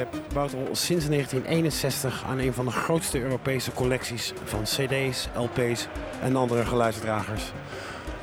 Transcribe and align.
Muziekweb 0.00 0.32
bouwt 0.34 0.54
al 0.54 0.76
sinds 0.76 1.08
1961 1.08 2.24
aan 2.24 2.38
een 2.38 2.52
van 2.52 2.64
de 2.64 2.70
grootste 2.70 3.20
Europese 3.20 3.72
collecties 3.72 4.32
van 4.44 4.62
CD's, 4.62 5.28
LP's 5.34 5.86
en 6.22 6.36
andere 6.36 6.64
geluidsdragers. 6.64 7.52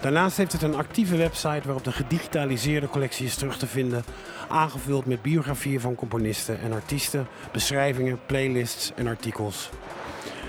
Daarnaast 0.02 0.38
heeft 0.38 0.52
het 0.52 0.62
een 0.62 0.76
actieve 0.76 1.18
website 1.18 1.62
waarop 1.64 1.84
de 1.84 1.92
gedigitaliseerde 1.92 2.90
collectie 2.90 3.26
is 3.26 3.36
terug 3.36 3.58
te 3.58 3.68
vinden, 3.68 4.04
aangevuld 4.48 5.06
met 5.06 5.22
biografieën 5.22 5.80
van 5.80 5.96
componisten 5.96 6.60
en 6.62 6.74
artiesten, 6.74 7.28
beschrijvingen, 7.52 8.20
playlists 8.26 8.92
en 8.96 9.08
artikels. 9.08 9.70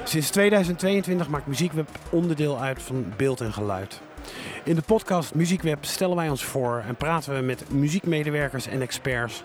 Sinds 0.04 0.30
2022 0.30 1.29
maakt 1.29 1.46
Muziekweb 1.46 1.88
onderdeel 2.10 2.60
uit 2.60 2.82
van 2.82 3.12
beeld 3.16 3.40
en 3.40 3.52
geluid. 3.52 4.01
In 4.64 4.74
de 4.74 4.82
podcast 4.82 5.34
Muziekweb 5.34 5.84
stellen 5.84 6.16
wij 6.16 6.28
ons 6.28 6.45
voor 6.45 6.82
en 6.87 6.96
praten 6.96 7.34
we 7.34 7.41
met 7.41 7.70
muziekmedewerkers 7.70 8.66
en 8.66 8.82
experts 8.82 9.42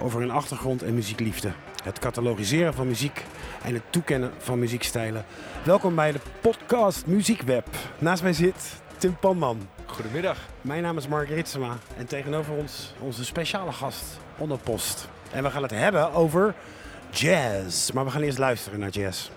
over 0.00 0.20
hun 0.20 0.30
achtergrond 0.30 0.82
en 0.82 0.94
muziekliefde. 0.94 1.52
Het 1.84 1.98
catalogiseren 1.98 2.74
van 2.74 2.86
muziek 2.86 3.24
en 3.64 3.74
het 3.74 3.82
toekennen 3.90 4.30
van 4.38 4.58
muziekstijlen. 4.58 5.24
Welkom 5.64 5.94
bij 5.94 6.12
de 6.12 6.20
podcast 6.40 7.06
Muziekweb. 7.06 7.66
Naast 7.98 8.22
mij 8.22 8.32
zit 8.32 8.80
Tim 8.96 9.16
Panman. 9.18 9.68
Goedemiddag. 9.86 10.38
Mijn 10.60 10.82
naam 10.82 10.96
is 10.96 11.08
Mark 11.08 11.28
Ritsema 11.28 11.76
en 11.96 12.06
tegenover 12.06 12.52
ons 12.52 12.94
onze 13.00 13.24
speciale 13.24 13.72
gast 13.72 14.04
Onderpost. 14.38 15.08
En 15.32 15.42
we 15.42 15.50
gaan 15.50 15.62
het 15.62 15.70
hebben 15.70 16.12
over 16.12 16.54
jazz. 17.10 17.90
Maar 17.90 18.04
we 18.04 18.10
gaan 18.10 18.22
eerst 18.22 18.38
luisteren 18.38 18.78
naar 18.78 18.90
jazz. 18.90 19.30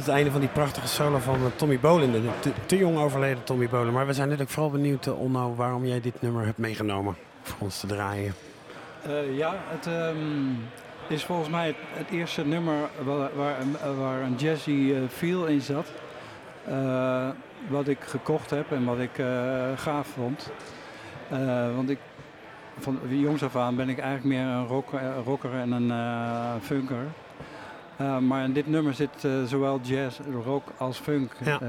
Tot, 0.00 0.08
het 0.08 0.18
einde 0.18 0.30
van 0.30 0.40
die 0.40 0.48
prachtige 0.48 0.88
solo 0.88 1.18
van 1.18 1.34
eh, 1.34 1.56
Tommy 1.56 1.78
Bolin. 1.78 2.12
De 2.12 2.52
te, 2.66 2.76
jong 2.76 2.98
overleden 2.98 3.44
Tommy 3.44 3.68
Bolin. 3.68 3.92
Maar 3.92 4.06
we 4.06 4.12
zijn 4.12 4.26
natuurlijk 4.26 4.54
vooral 4.54 4.70
benieuwd, 4.70 5.06
uh, 5.06 5.20
Onno, 5.20 5.54
waarom 5.54 5.86
jij 5.86 6.00
dit 6.00 6.22
nummer 6.22 6.44
hebt 6.44 6.58
meegenomen 6.58 7.16
voor 7.42 7.56
ons 7.60 7.80
te 7.80 7.86
draaien. 7.86 8.34
Uh, 9.06 9.36
ja, 9.36 9.54
het 9.66 9.86
um, 9.86 10.58
is 11.08 11.24
volgens 11.24 11.48
mij 11.48 11.74
het, 11.92 12.10
eerste 12.10 12.46
nummer 12.46 12.74
waar, 13.04 13.30
waar, 13.98 14.22
een 14.22 14.34
jazzy 14.34 14.94
feel 15.08 15.46
in 15.46 15.60
zat. 15.60 15.86
Wat 17.68 17.88
ik 17.88 17.98
gekocht 18.00 18.50
heb 18.50 18.72
en 18.72 18.84
wat 18.84 18.98
ik 18.98 19.22
gaaf 19.76 20.06
vond. 20.06 20.50
want 21.74 21.90
ik, 21.90 21.98
van 22.78 22.98
jongs 23.08 23.42
af 23.42 23.56
aan 23.56 23.76
ben 23.76 23.88
ik 23.88 23.98
eigenlijk 23.98 24.36
meer 24.36 24.54
een 24.54 24.66
rocker 25.24 25.52
en 25.52 25.72
een 25.72 26.60
funker. 26.60 27.06
Uh, 28.00 28.18
maar 28.18 28.44
in 28.44 28.52
dit 28.52 28.66
nummer 28.66 28.94
zit 28.94 29.24
uh, 29.24 29.44
zowel 29.44 29.80
jazz, 29.82 30.18
rock 30.44 30.68
als 30.76 30.98
funk. 30.98 31.32
Ja. 31.44 31.60
Uh, 31.62 31.68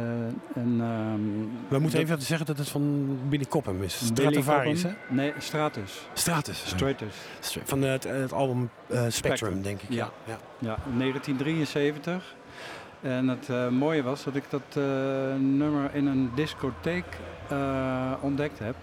en, 0.56 0.81
um, 0.81 1.51
We 1.68 1.80
moeten 1.80 2.00
even 2.00 2.22
zeggen 2.22 2.45
dat 2.45 2.57
het 2.57 2.69
van 2.69 3.18
Billy 3.30 3.45
Cobham 3.45 3.83
is. 3.83 4.06
Stratovarius, 4.06 4.83
hè? 4.83 4.89
Nee, 5.10 5.33
Stratus. 5.38 6.07
Stratus. 6.13 6.63
Stratus. 6.68 7.16
Van 7.63 7.81
het, 7.81 8.04
het 8.04 8.33
album 8.33 8.69
Spectrum, 8.88 9.12
Spectrum, 9.12 9.62
denk 9.62 9.81
ik. 9.81 9.89
Ja. 9.89 10.10
Ja. 10.25 10.38
ja. 10.60 10.78
1973. 10.98 12.36
En 13.01 13.27
het 13.27 13.72
mooie 13.72 14.04
was 14.04 14.24
dat 14.24 14.36
ik 14.36 14.44
dat 14.50 14.84
nummer 15.39 15.95
in 15.95 16.06
een 16.06 16.31
discotheek 16.36 17.06
ontdekt 18.22 18.60
heb. 18.60 18.75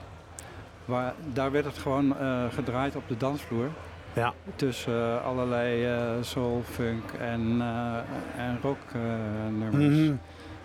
Waar, 0.84 1.14
daar 1.32 1.50
werd 1.50 1.64
het 1.64 1.78
gewoon 1.78 2.16
gedraaid 2.50 2.96
op 2.96 3.08
de 3.08 3.16
dansvloer. 3.16 3.70
Ja. 4.18 4.34
Tussen 4.56 4.92
uh, 4.92 5.24
allerlei 5.24 5.84
uh, 5.84 6.22
soul, 6.22 6.62
funk 6.64 7.12
en, 7.20 7.56
uh, 7.56 7.96
en 8.36 8.58
rock 8.62 8.78
nummers. 9.58 9.96
Mhm. 9.96 10.16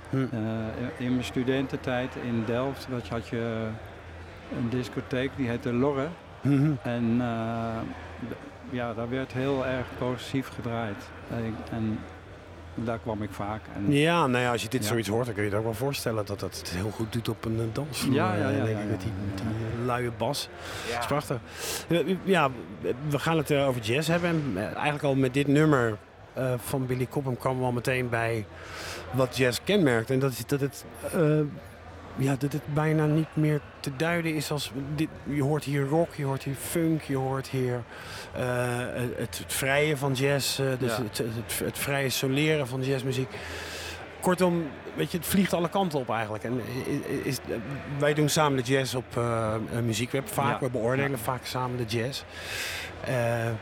Mm 0.10 0.28
-hmm. 0.30 0.40
in, 0.80 1.06
in, 1.06 1.12
mijn 1.12 1.24
studententijd 1.24 2.16
in 2.16 2.44
Delft 2.46 2.88
dat 2.90 3.08
had 3.08 3.28
je 3.28 3.68
een 4.58 4.70
discotheek 4.70 5.32
die 5.36 5.48
heette 5.48 5.74
Lorre. 5.74 6.08
Mm 6.42 6.58
-hmm. 6.58 6.78
En 6.84 7.22
ja, 8.70 8.94
daar 8.94 9.10
werd 9.10 9.34
heel 9.34 9.66
erg 9.66 9.86
progressief 9.98 10.48
gedraaid. 10.48 11.10
en 11.72 12.00
daar 12.76 13.00
kwam 13.00 13.24
ik 13.24 13.30
vaak. 13.32 13.62
En 13.76 13.92
ja, 13.92 14.28
nou 14.28 14.44
ja, 14.44 14.52
als 14.52 14.62
je 14.62 14.70
dit 14.70 14.82
ja. 14.82 14.88
zoiets 14.88 15.08
hoort, 15.08 15.26
dan 15.26 15.34
kun 15.34 15.44
je 15.44 15.50
je 15.50 15.56
ook 15.56 15.64
wel 15.64 15.74
voorstellen 15.74 16.26
dat 16.26 16.40
dat 16.40 16.58
het 16.58 16.70
heel 16.70 16.90
goed 16.90 17.14
doet 17.14 17.30
op 17.30 17.46
een 17.46 17.70
dansvloer. 17.74 18.14
Ja, 18.14 18.36
ja, 18.36 18.50
ja, 18.50 18.66
denk 18.66 18.80
ik, 18.80 18.90
met 18.90 19.02
die, 19.02 19.12
met 19.30 19.38
die 19.38 19.86
luie 19.86 20.12
bas. 20.18 20.50
Ja. 20.88 20.92
Dat 20.94 21.00
is 21.00 21.08
prachtig. 21.08 21.38
Ja, 22.24 22.50
we 23.10 23.20
gaan 23.20 23.38
het 23.38 23.54
over 23.54 23.82
jazz 23.82 24.08
hebben. 24.08 24.30
En 24.30 24.58
eigenlijk 24.58 25.04
al 25.04 25.16
met 25.16 25.34
dit 25.34 25.48
nummer 25.48 25.98
uh, 26.38 26.54
van 26.58 26.86
Billy 26.86 27.08
Cobham 27.10 27.38
kwamen 27.38 27.60
we 27.60 27.66
al 27.66 27.72
meteen 27.72 28.10
bij 28.10 28.46
wat 29.12 29.38
jazz 29.38 29.60
kenmerkt. 29.64 30.10
En 30.10 30.20
dat 30.20 30.32
is 30.32 30.46
dat 30.46 30.60
het... 30.60 30.86
Uh, 31.16 31.40
ja, 32.16 32.36
dat 32.40 32.54
het 32.54 32.74
bijna 32.74 33.06
niet 33.06 33.36
meer 33.36 33.62
te 33.80 33.96
duiden 33.96 34.36
is 34.36 34.52
als... 34.52 34.72
Dit, 34.96 35.10
je 35.24 35.44
hoort 35.44 35.64
hier 35.64 35.88
rock, 35.88 36.14
je 36.16 36.26
hoort 36.26 36.44
hier 36.44 36.56
funk, 36.56 37.02
je 37.02 37.16
hoort 37.16 37.48
hier 37.48 37.84
uh, 38.38 38.42
het, 39.18 39.38
het, 39.38 39.44
vrije 39.48 39.98
van 39.98 40.14
jazz. 40.14 40.60
Uh, 40.60 40.68
dus 40.80 40.96
ja. 40.98 41.04
het, 41.04 41.18
het, 41.18 41.60
het, 41.66 41.78
vrije 41.78 42.10
soleren 42.10 42.68
van 42.68 42.84
jazzmuziek. 42.84 43.30
Kortom, 44.20 44.68
weet 44.96 45.12
je, 45.12 45.18
het 45.18 45.26
vliegt 45.26 45.54
alle 45.54 45.70
kanten 45.70 46.00
op 46.00 46.10
eigenlijk. 46.10 46.44
En 46.44 46.62
is, 46.86 47.20
is, 47.24 47.38
wij 47.98 48.14
doen 48.14 48.30
samen 48.30 48.64
de 48.64 48.74
jazz 48.74 48.96
op 48.96 49.06
uh, 49.18 49.54
muziekweb 49.84 50.28
vaak. 50.28 50.60
Ja. 50.60 50.66
We 50.66 50.72
beoordelen 50.72 51.12
ja. 51.12 51.18
vaak 51.18 51.46
samen 51.46 51.78
de 51.78 51.98
jazz. 51.98 52.24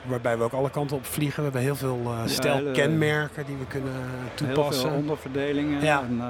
waarbij 0.03 0.37
we 0.37 0.43
ook 0.43 0.53
alle 0.53 0.69
kanten 0.69 0.97
op 0.97 1.05
vliegen. 1.05 1.37
We 1.37 1.43
hebben 1.43 1.61
heel 1.61 1.75
veel 1.75 2.13
stel 2.25 2.71
kenmerken 2.71 3.45
die 3.45 3.57
we 3.57 3.65
kunnen 3.65 3.93
toepassen. 4.33 4.83
Heel 4.83 4.91
veel 4.91 4.99
onderverdelingen. 4.99 5.83
Ja. 5.83 6.01
En, 6.01 6.21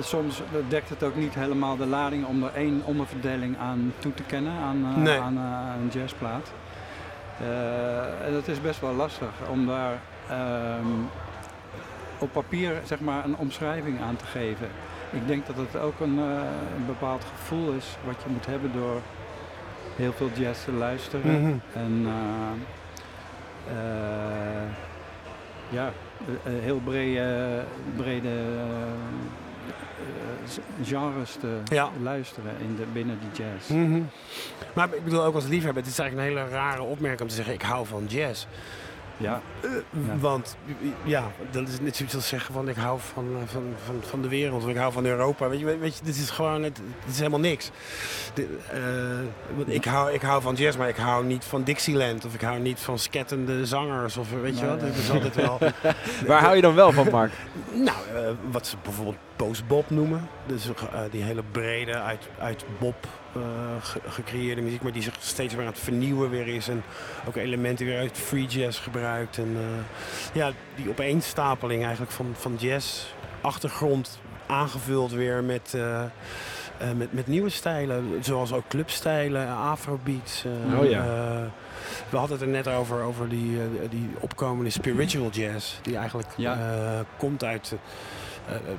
soms 0.00 0.42
dekt 0.68 0.88
het 0.88 1.02
ook 1.02 1.16
niet 1.16 1.34
helemaal 1.34 1.76
de 1.76 1.86
lading 1.86 2.26
om 2.26 2.42
er 2.42 2.54
één 2.54 2.82
onderverdeling 2.84 3.58
aan 3.58 3.92
toe 3.98 4.14
te 4.14 4.22
kennen 4.22 4.52
aan, 4.52 5.02
nee. 5.02 5.20
aan 5.20 5.36
uh, 5.36 5.82
een 5.82 6.00
jazzplaat. 6.00 6.52
En 8.24 8.34
het 8.34 8.48
is 8.48 8.60
best 8.60 8.80
wel 8.80 8.94
lastig 8.94 9.30
om 9.50 9.66
daar 9.66 10.00
um, 10.30 11.08
op 12.18 12.32
papier 12.32 12.80
zeg 12.84 13.00
maar, 13.00 13.24
een 13.24 13.36
omschrijving 13.36 14.00
aan 14.00 14.16
te 14.16 14.24
geven. 14.24 14.68
Ik 15.10 15.26
denk 15.26 15.46
dat 15.46 15.56
het 15.56 15.76
ook 15.76 16.00
een, 16.00 16.18
een 16.18 16.86
bepaald 16.86 17.24
gevoel 17.36 17.72
is 17.72 17.96
wat 18.04 18.16
je 18.24 18.30
moet 18.30 18.46
hebben 18.46 18.72
door 18.72 19.00
heel 19.96 20.12
veel 20.12 20.30
jazz 20.34 20.64
te 20.64 20.72
luisteren. 20.72 21.30
Mm 21.30 21.44
-hmm. 21.44 21.60
En 21.72 22.06
ja, 25.68 25.92
heel 26.44 26.80
brede, 26.84 27.64
brede 27.96 28.30
genres 30.84 31.36
te 31.40 31.58
ja. 31.64 31.90
luisteren 32.02 32.52
in 32.60 32.76
de, 32.76 32.84
binnen 32.92 33.18
die 33.20 33.44
jazz. 33.44 33.68
Mm 33.68 33.92
-hmm. 33.92 34.08
Maar 34.74 34.94
ik 34.94 35.04
bedoel 35.04 35.24
ook 35.24 35.34
als 35.34 35.46
liefhebber, 35.46 35.82
het 35.82 35.92
is 35.92 35.98
eigenlijk 35.98 36.28
een 36.28 36.36
hele 36.36 36.50
rare 36.50 36.82
opmerking 36.82 37.20
om 37.20 37.28
te 37.28 37.34
zeggen 37.34 37.54
ik 37.54 37.62
hou 37.62 37.86
van 37.86 38.06
jazz. 38.06 38.46
Ja. 39.18 39.40
Uh, 39.64 39.70
ja. 40.06 40.18
Want 40.18 40.56
ja, 41.04 41.30
dat 41.50 41.68
is 41.68 41.80
net 41.80 41.96
zoiets 41.96 42.14
als 42.14 42.28
zeggen 42.28 42.54
van 42.54 42.68
ik 42.68 42.76
hou 42.76 42.98
van, 43.12 43.26
van, 43.46 43.62
van, 43.84 43.94
van 44.00 44.22
de 44.22 44.28
wereld 44.28 44.62
of 44.62 44.68
ik 44.68 44.76
hou 44.76 44.92
van 44.92 45.06
Europa. 45.06 45.48
Weet 45.48 45.58
je, 45.58 45.78
weet 45.78 45.98
je 45.98 46.04
dit 46.04 46.16
is 46.16 46.30
gewoon, 46.30 46.62
het, 46.62 46.76
het 46.78 47.12
is 47.12 47.18
helemaal 47.18 47.40
niks. 47.40 47.70
De, 48.34 48.58
uh, 49.66 49.74
ik, 49.74 49.84
hou, 49.84 50.12
ik 50.12 50.22
hou 50.22 50.42
van 50.42 50.54
jazz, 50.54 50.76
maar 50.76 50.88
ik 50.88 50.96
hou 50.96 51.24
niet 51.24 51.44
van 51.44 51.62
Dixieland 51.62 52.24
of 52.24 52.34
ik 52.34 52.40
hou 52.40 52.58
niet 52.58 52.80
van 52.80 52.98
skettende 52.98 53.66
zangers 53.66 54.16
of 54.16 54.30
weet 54.42 54.58
je 54.58 54.66
wat. 54.66 54.80
ja. 54.80 54.86
Is 54.86 55.10
altijd 55.10 55.34
wel... 55.34 55.58
Waar 56.26 56.42
hou 56.42 56.56
je 56.56 56.62
dan 56.62 56.74
wel 56.74 56.92
van, 56.92 57.10
Mark? 57.10 57.32
Nou, 57.72 57.96
uh, 58.14 58.30
wat 58.50 58.66
ze 58.66 58.76
bijvoorbeeld 58.82 59.16
post-bop 59.36 59.90
noemen. 59.90 60.28
Dus 60.48 60.66
uh, 60.66 61.00
die 61.10 61.22
hele 61.22 61.42
brede, 61.52 61.94
uit, 62.00 62.28
uit 62.38 62.64
uh, 62.82 63.42
ge 63.80 64.00
gecreëerde 64.08 64.60
muziek, 64.60 64.82
maar 64.82 64.92
die 64.92 65.02
zich 65.02 65.14
steeds 65.20 65.54
weer 65.54 65.64
aan 65.66 65.72
het 65.72 65.80
vernieuwen 65.80 66.30
weer 66.30 66.48
is. 66.48 66.68
En 66.68 66.82
ook 67.26 67.36
elementen 67.36 67.86
weer 67.86 67.98
uit 67.98 68.18
free 68.18 68.46
jazz 68.46 68.82
gebruikt. 68.82 69.38
En 69.38 69.48
uh, 69.52 69.60
ja, 70.32 70.52
die 70.76 70.88
opeenstapeling 70.88 71.82
eigenlijk 71.82 72.12
van, 72.12 72.26
van 72.32 72.56
jazz, 72.58 73.04
achtergrond 73.40 74.18
aangevuld 74.46 75.12
weer 75.12 75.44
met... 75.44 75.76
Met, 76.96 77.12
met 77.12 77.26
nieuwe 77.26 77.48
stijlen, 77.48 78.18
zoals 78.20 78.52
ook 78.52 78.68
clubstijlen, 78.68 79.56
afrobeats. 79.56 80.44
oh 80.78 80.90
ja. 80.90 81.04
we 82.08 82.16
hadden 82.16 82.38
het 82.38 82.46
er 82.46 82.52
net 82.52 82.68
over, 82.68 83.02
over 83.02 83.28
die, 83.28 83.58
die 83.90 84.10
opkomende 84.20 84.70
spiritual 84.70 85.30
jazz. 85.30 85.74
Die 85.82 85.96
eigenlijk 85.96 86.28
Ja. 86.36 86.58
komt 87.16 87.44
uit 87.44 87.74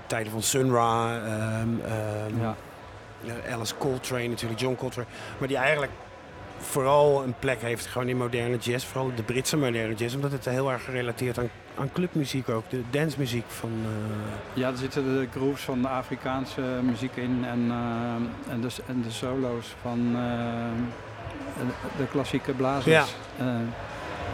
tijden 0.05 0.31
van 0.31 0.41
Sun 0.41 0.71
Ra, 0.71 1.15
um, 1.15 1.81
um, 2.31 2.41
Ja. 2.41 2.55
uh, 3.23 3.53
Alice 3.53 3.77
Coltrane 3.77 4.27
natuurlijk, 4.27 4.59
John 4.59 4.75
Coltrane. 4.75 5.07
Maar 5.37 5.47
die 5.47 5.57
eigenlijk 5.57 5.91
vooral 6.61 7.23
een 7.23 7.33
plek 7.39 7.61
heeft 7.61 7.85
gewoon 7.85 8.07
in 8.07 8.17
moderne 8.17 8.57
jazz. 8.57 8.85
Vooral 8.85 9.11
de 9.15 9.23
Britse 9.23 9.57
moderne 9.57 9.93
jazz. 9.95 10.15
Omdat 10.15 10.31
het 10.31 10.45
heel 10.45 10.71
erg 10.71 10.83
gerelateerd 10.83 11.37
aan, 11.39 11.49
aan 11.79 11.91
clubmuziek 11.93 12.49
ook. 12.49 12.69
De 12.69 12.81
dancemuziek 12.89 13.45
van... 13.47 13.71
uh, 13.83 13.89
Ja, 14.53 14.69
er 14.69 14.77
zitten 14.77 15.03
de 15.03 15.27
grooves 15.31 15.61
van 15.61 15.81
de 15.81 15.87
Afrikaanse 15.87 16.61
muziek 16.61 17.15
in 17.15 17.45
en, 17.47 17.59
uh, 17.65 18.53
en, 18.53 18.61
de, 18.61 18.69
en 18.87 19.01
de 19.01 19.11
solo's 19.11 19.75
van 19.81 19.99
uh, 20.15 20.19
de 21.97 22.07
klassieke 22.11 22.51
blazers 22.51 23.15
Ja. 23.37 23.55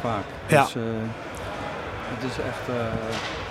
vaak. 0.02 0.24
Ja. 0.48 0.64
Dus, 0.64 0.74
het 2.08 2.32
is 2.32 2.38
echt... 2.38 2.70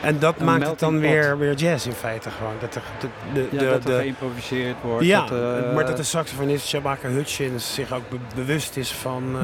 en 0.05 0.19
dat 0.19 0.35
Een 0.39 0.45
maakt 0.45 0.67
het 0.67 0.79
dan 0.79 0.93
pot. 0.93 1.01
weer, 1.01 1.39
weer 1.39 1.55
jazz 1.55 1.87
in 1.87 1.93
feite 1.93 2.31
gewoon. 2.31 2.53
Dat 2.61 2.73
de, 2.73 2.81
de, 3.01 3.09
de, 3.35 3.49
ja, 3.51 3.59
de, 3.59 3.65
dat 3.67 3.75
er 3.85 3.91
de- 3.91 3.97
geïmproviseerd 3.99 4.77
wordt. 4.83 5.05
ja, 5.07 5.27
dat, 5.27 5.31
uh, 5.65 5.75
maar 5.75 5.87
dat 5.87 5.97
de 5.97 6.03
saxofonist 6.03 6.67
Shabaka 6.67 7.09
Hutchins 7.09 7.75
zich 7.75 7.93
ook 7.93 8.09
be- 8.11 8.17
bewust 8.35 8.77
is 8.77 8.93
van, 8.93 9.23
uh, 9.37 9.41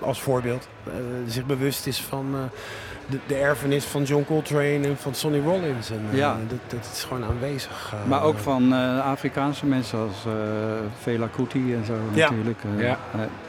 als 0.00 0.20
voorbeeld, 0.22 0.68
uh, 0.88 0.92
zich 1.26 1.46
bewust 1.46 1.86
is 1.86 2.00
van 2.00 2.26
uh, 2.34 2.38
de, 3.06 3.18
de 3.26 3.34
erfenis 3.34 3.84
van 3.84 4.02
John 4.02 4.24
Coltrane 4.24 4.80
en 4.86 4.96
van 4.98 5.14
Sonny 5.14 5.40
Rollins. 5.40 5.90
En, 5.90 6.06
uh, 6.12 6.18
Ja. 6.18 6.36
dat, 6.48 6.58
dat 6.80 6.90
is 6.92 7.02
gewoon 7.04 7.24
aanwezig. 7.24 7.92
uh, 7.94 8.08
Maar 8.08 8.22
ook 8.22 8.38
van 8.38 8.72
uh, 8.72 9.06
Afrikaanse 9.06 9.66
mensen 9.66 9.98
als 9.98 10.24
uh, 10.26 10.32
Fela 11.00 11.26
Kuti 11.36 11.74
en 11.74 11.84
zo 11.84 11.94
Ja. 12.14 12.22
natuurlijk. 12.30 12.58
Uh, 12.76 12.82
Ja. 12.84 12.98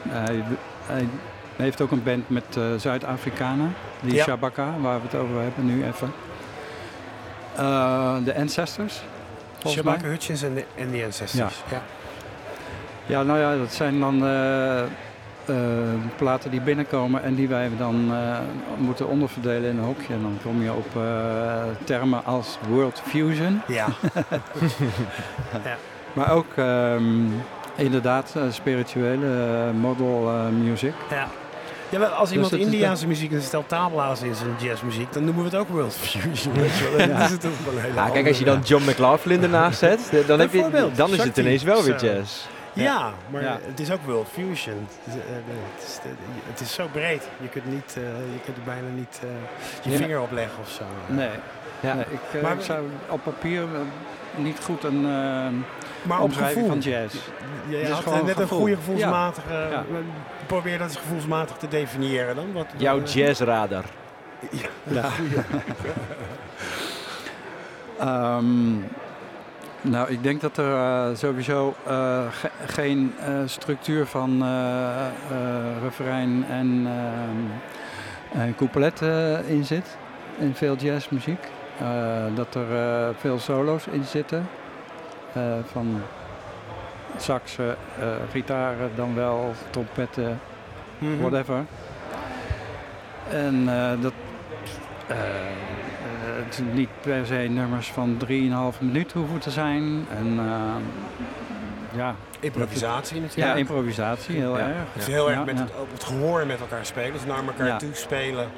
Hij, 0.08 0.42
hij, 0.86 1.08
hij 1.56 1.64
heeft 1.64 1.80
ook 1.80 1.90
een 1.90 2.02
band 2.02 2.28
met 2.30 2.44
uh, 2.58 2.64
Zuid-Afrikanen, 2.76 3.74
die 4.00 4.14
Ja. 4.14 4.24
Shabaka, 4.24 4.74
waar 4.80 4.96
we 5.00 5.06
het 5.10 5.14
over 5.14 5.40
hebben 5.40 5.66
nu 5.66 5.84
even. 5.84 6.12
Uh, 7.58 8.16
De 8.24 8.36
Ancestors, 8.36 9.02
mij. 9.62 9.72
Shabaka 9.72 10.06
Hutchins 10.06 10.42
en 10.42 10.54
de, 10.54 10.64
en 10.74 10.90
de 10.90 11.04
Ancestors. 11.04 11.62
Ja. 11.70 11.82
Ja, 13.06 13.22
nou 13.22 13.38
ja, 13.38 13.56
dat 13.56 13.72
zijn 13.72 14.00
dan 14.00 14.24
uh, 14.24 14.82
platen 16.16 16.50
die 16.50 16.60
binnenkomen 16.60 17.22
en 17.22 17.34
die 17.34 17.48
wij 17.48 17.70
dan 17.78 18.12
moeten 18.78 19.08
onderverdelen 19.08 19.70
in 19.70 19.78
een 19.78 19.84
hokje. 19.84 20.12
En 20.14 20.22
dan 20.22 20.38
kom 20.42 20.62
je 20.62 20.72
op 20.72 20.86
termen 21.84 22.24
als 22.24 22.58
World 22.68 23.02
Fusion. 23.06 23.60
Ja. 23.66 23.86
Maar 26.14 26.30
ook 26.32 26.56
um, 26.56 27.42
inderdaad 27.76 28.34
uh, 28.36 28.42
spirituele 28.50 29.26
uh, 29.26 29.80
model 29.80 30.28
uh, 30.28 30.48
music. 30.48 30.92
ja. 31.10 31.28
Ja, 31.88 32.00
als 32.04 32.30
iemand 32.32 32.50
dat 32.50 32.60
is 32.60 32.64
Indiaanse 32.66 33.06
muziek 33.06 33.32
en 33.32 33.42
stel 33.42 33.64
tablazen 33.66 34.28
is 34.28 34.40
in 34.40 34.66
jazzmuziek, 34.66 35.12
dan 35.12 35.24
noemen 35.24 35.44
we 35.44 35.50
het 35.50 35.58
ook 35.58 35.68
world 35.68 35.94
fusion. 35.96 36.54
Wel. 36.54 37.06
Dan 37.08 37.20
is 37.20 37.30
het 37.30 37.46
ook 37.46 37.74
wel 37.74 37.92
Ja, 37.94 38.08
kijk, 38.10 38.28
als 38.28 38.38
je 38.38 38.44
dan 38.44 38.60
John 38.60 38.90
McLaughlin 38.90 39.42
ernaast 39.42 39.78
zet, 39.78 40.00
dan, 40.26 40.40
heb 40.40 40.52
je, 40.52 40.90
dan 40.94 41.10
is 41.12 41.22
het 41.22 41.36
ineens 41.36 41.62
wel 41.62 41.82
weer 41.82 42.00
jazz. 42.04 42.44
Ja, 42.72 43.12
maar 43.30 43.42
Ja. 43.42 43.58
het 43.66 43.80
is 43.80 43.90
ook 43.90 44.00
world 44.06 44.28
fusion. 44.32 44.86
Het 45.04 45.14
is, 45.14 45.20
eh, 45.20 45.20
het 45.74 45.84
is, 45.88 45.98
het 46.48 46.60
is 46.60 46.72
zo 46.74 46.86
breed. 46.92 47.22
Je 47.40 47.48
kunt, 47.48 47.66
niet, 47.66 47.94
eh, 47.96 48.02
je 48.32 48.40
kunt 48.44 48.56
er 48.56 48.62
bijna 48.64 48.88
niet 48.94 49.20
eh, 49.22 49.28
je 49.82 49.90
Ja. 49.90 49.96
vinger 49.96 50.20
op 50.20 50.32
leggen 50.32 50.58
of 50.62 50.70
zo. 50.70 50.84
Nee, 51.06 51.28
Ja. 51.84 51.94
nee 51.94 52.04
ik, 52.10 52.20
eh, 52.36 52.42
Maar- 52.42 52.52
ik 52.52 52.60
zou 52.60 52.84
op 53.08 53.22
papier 53.22 53.62
eh, 53.62 53.68
niet 54.42 54.58
goed 54.62 54.84
een 54.84 55.04
eh 55.06 55.46
maar 56.02 56.20
omschrijving 56.20 56.66
gevoel. 56.66 56.82
van 56.82 56.90
jazz. 56.92 57.14
Je 57.68 57.80
is 57.80 57.88
had 57.90 58.02
gewoon 58.02 58.18
eh, 58.18 58.24
net 58.24 58.36
gevoel. 58.36 58.58
een 58.58 58.62
goede 58.64 58.76
gevoelsmatige... 58.76 59.52
Ja. 59.70 59.84
Probeer 60.46 60.78
dat 60.78 60.88
eens 60.88 60.96
gevoelsmatig 60.96 61.56
te 61.56 61.68
definiëren 61.68 62.34
dan. 62.34 62.52
Wat, 62.52 62.66
Jouw 62.76 63.02
jazzradar. 63.02 63.84
Ja. 64.84 65.04
Ehm, 67.98 68.72
nou, 69.80 70.10
ik 70.10 70.22
denk 70.22 70.40
dat 70.40 70.56
er 70.56 71.16
sowieso 71.16 71.74
ge- 72.30 72.50
geen 72.66 73.14
structuur 73.46 74.06
van 74.06 74.44
refrein 75.82 76.44
en, 76.50 76.82
ehm, 76.86 78.40
en 78.42 78.54
couplet 78.56 79.00
in 79.46 79.64
zit 79.64 79.96
in 80.38 80.54
veel 80.54 80.76
jazzmuziek. 80.76 81.44
Eh, 81.80 82.24
dat 82.34 82.54
er 82.54 82.76
eh, 82.76 83.08
veel 83.18 83.38
solo's 83.38 83.86
in 83.86 84.04
zitten 84.04 84.48
eh, 85.32 85.42
van 85.72 86.02
saxen, 87.16 87.76
eh, 88.00 88.06
gitaren, 88.30 88.90
dan 88.94 89.14
wel 89.14 89.52
trompetten, 89.70 90.40
Mhm. 90.98 91.20
whatever. 91.20 91.64
En 93.30 93.64
eh, 93.68 93.90
dat 94.02 94.12
het 95.06 96.62
niet 96.72 96.88
per 97.00 97.26
se 97.26 97.34
nummers 97.34 97.90
van 97.92 98.16
3,5 98.16 98.80
minuut 98.80 99.12
hoeven 99.12 99.38
te 99.38 99.50
zijn. 99.50 100.06
En 100.18 100.38
eh, 100.38 101.96
ja, 101.98 102.14
Improvisatie 102.40 103.20
natuurlijk. 103.20 103.52
ja, 103.52 103.58
improvisatie 103.58 104.36
heel 104.36 104.58
Ja. 104.58 104.66
erg. 104.66 104.76
Het 104.92 105.02
is 105.02 105.06
heel 105.08 105.28
erg 105.30 105.38
Ja, 105.38 105.44
met 105.44 105.54
ja. 105.58 105.62
Het, 105.62 105.72
het 105.92 106.04
gehoor 106.04 106.46
met 106.46 106.60
elkaar 106.60 106.86
spelen. 106.86 107.12
Dus 107.12 107.24
naar 107.24 107.44
elkaar 107.46 107.66
Ja. 107.66 107.76
toe 107.76 107.94
spelen. 107.94 108.48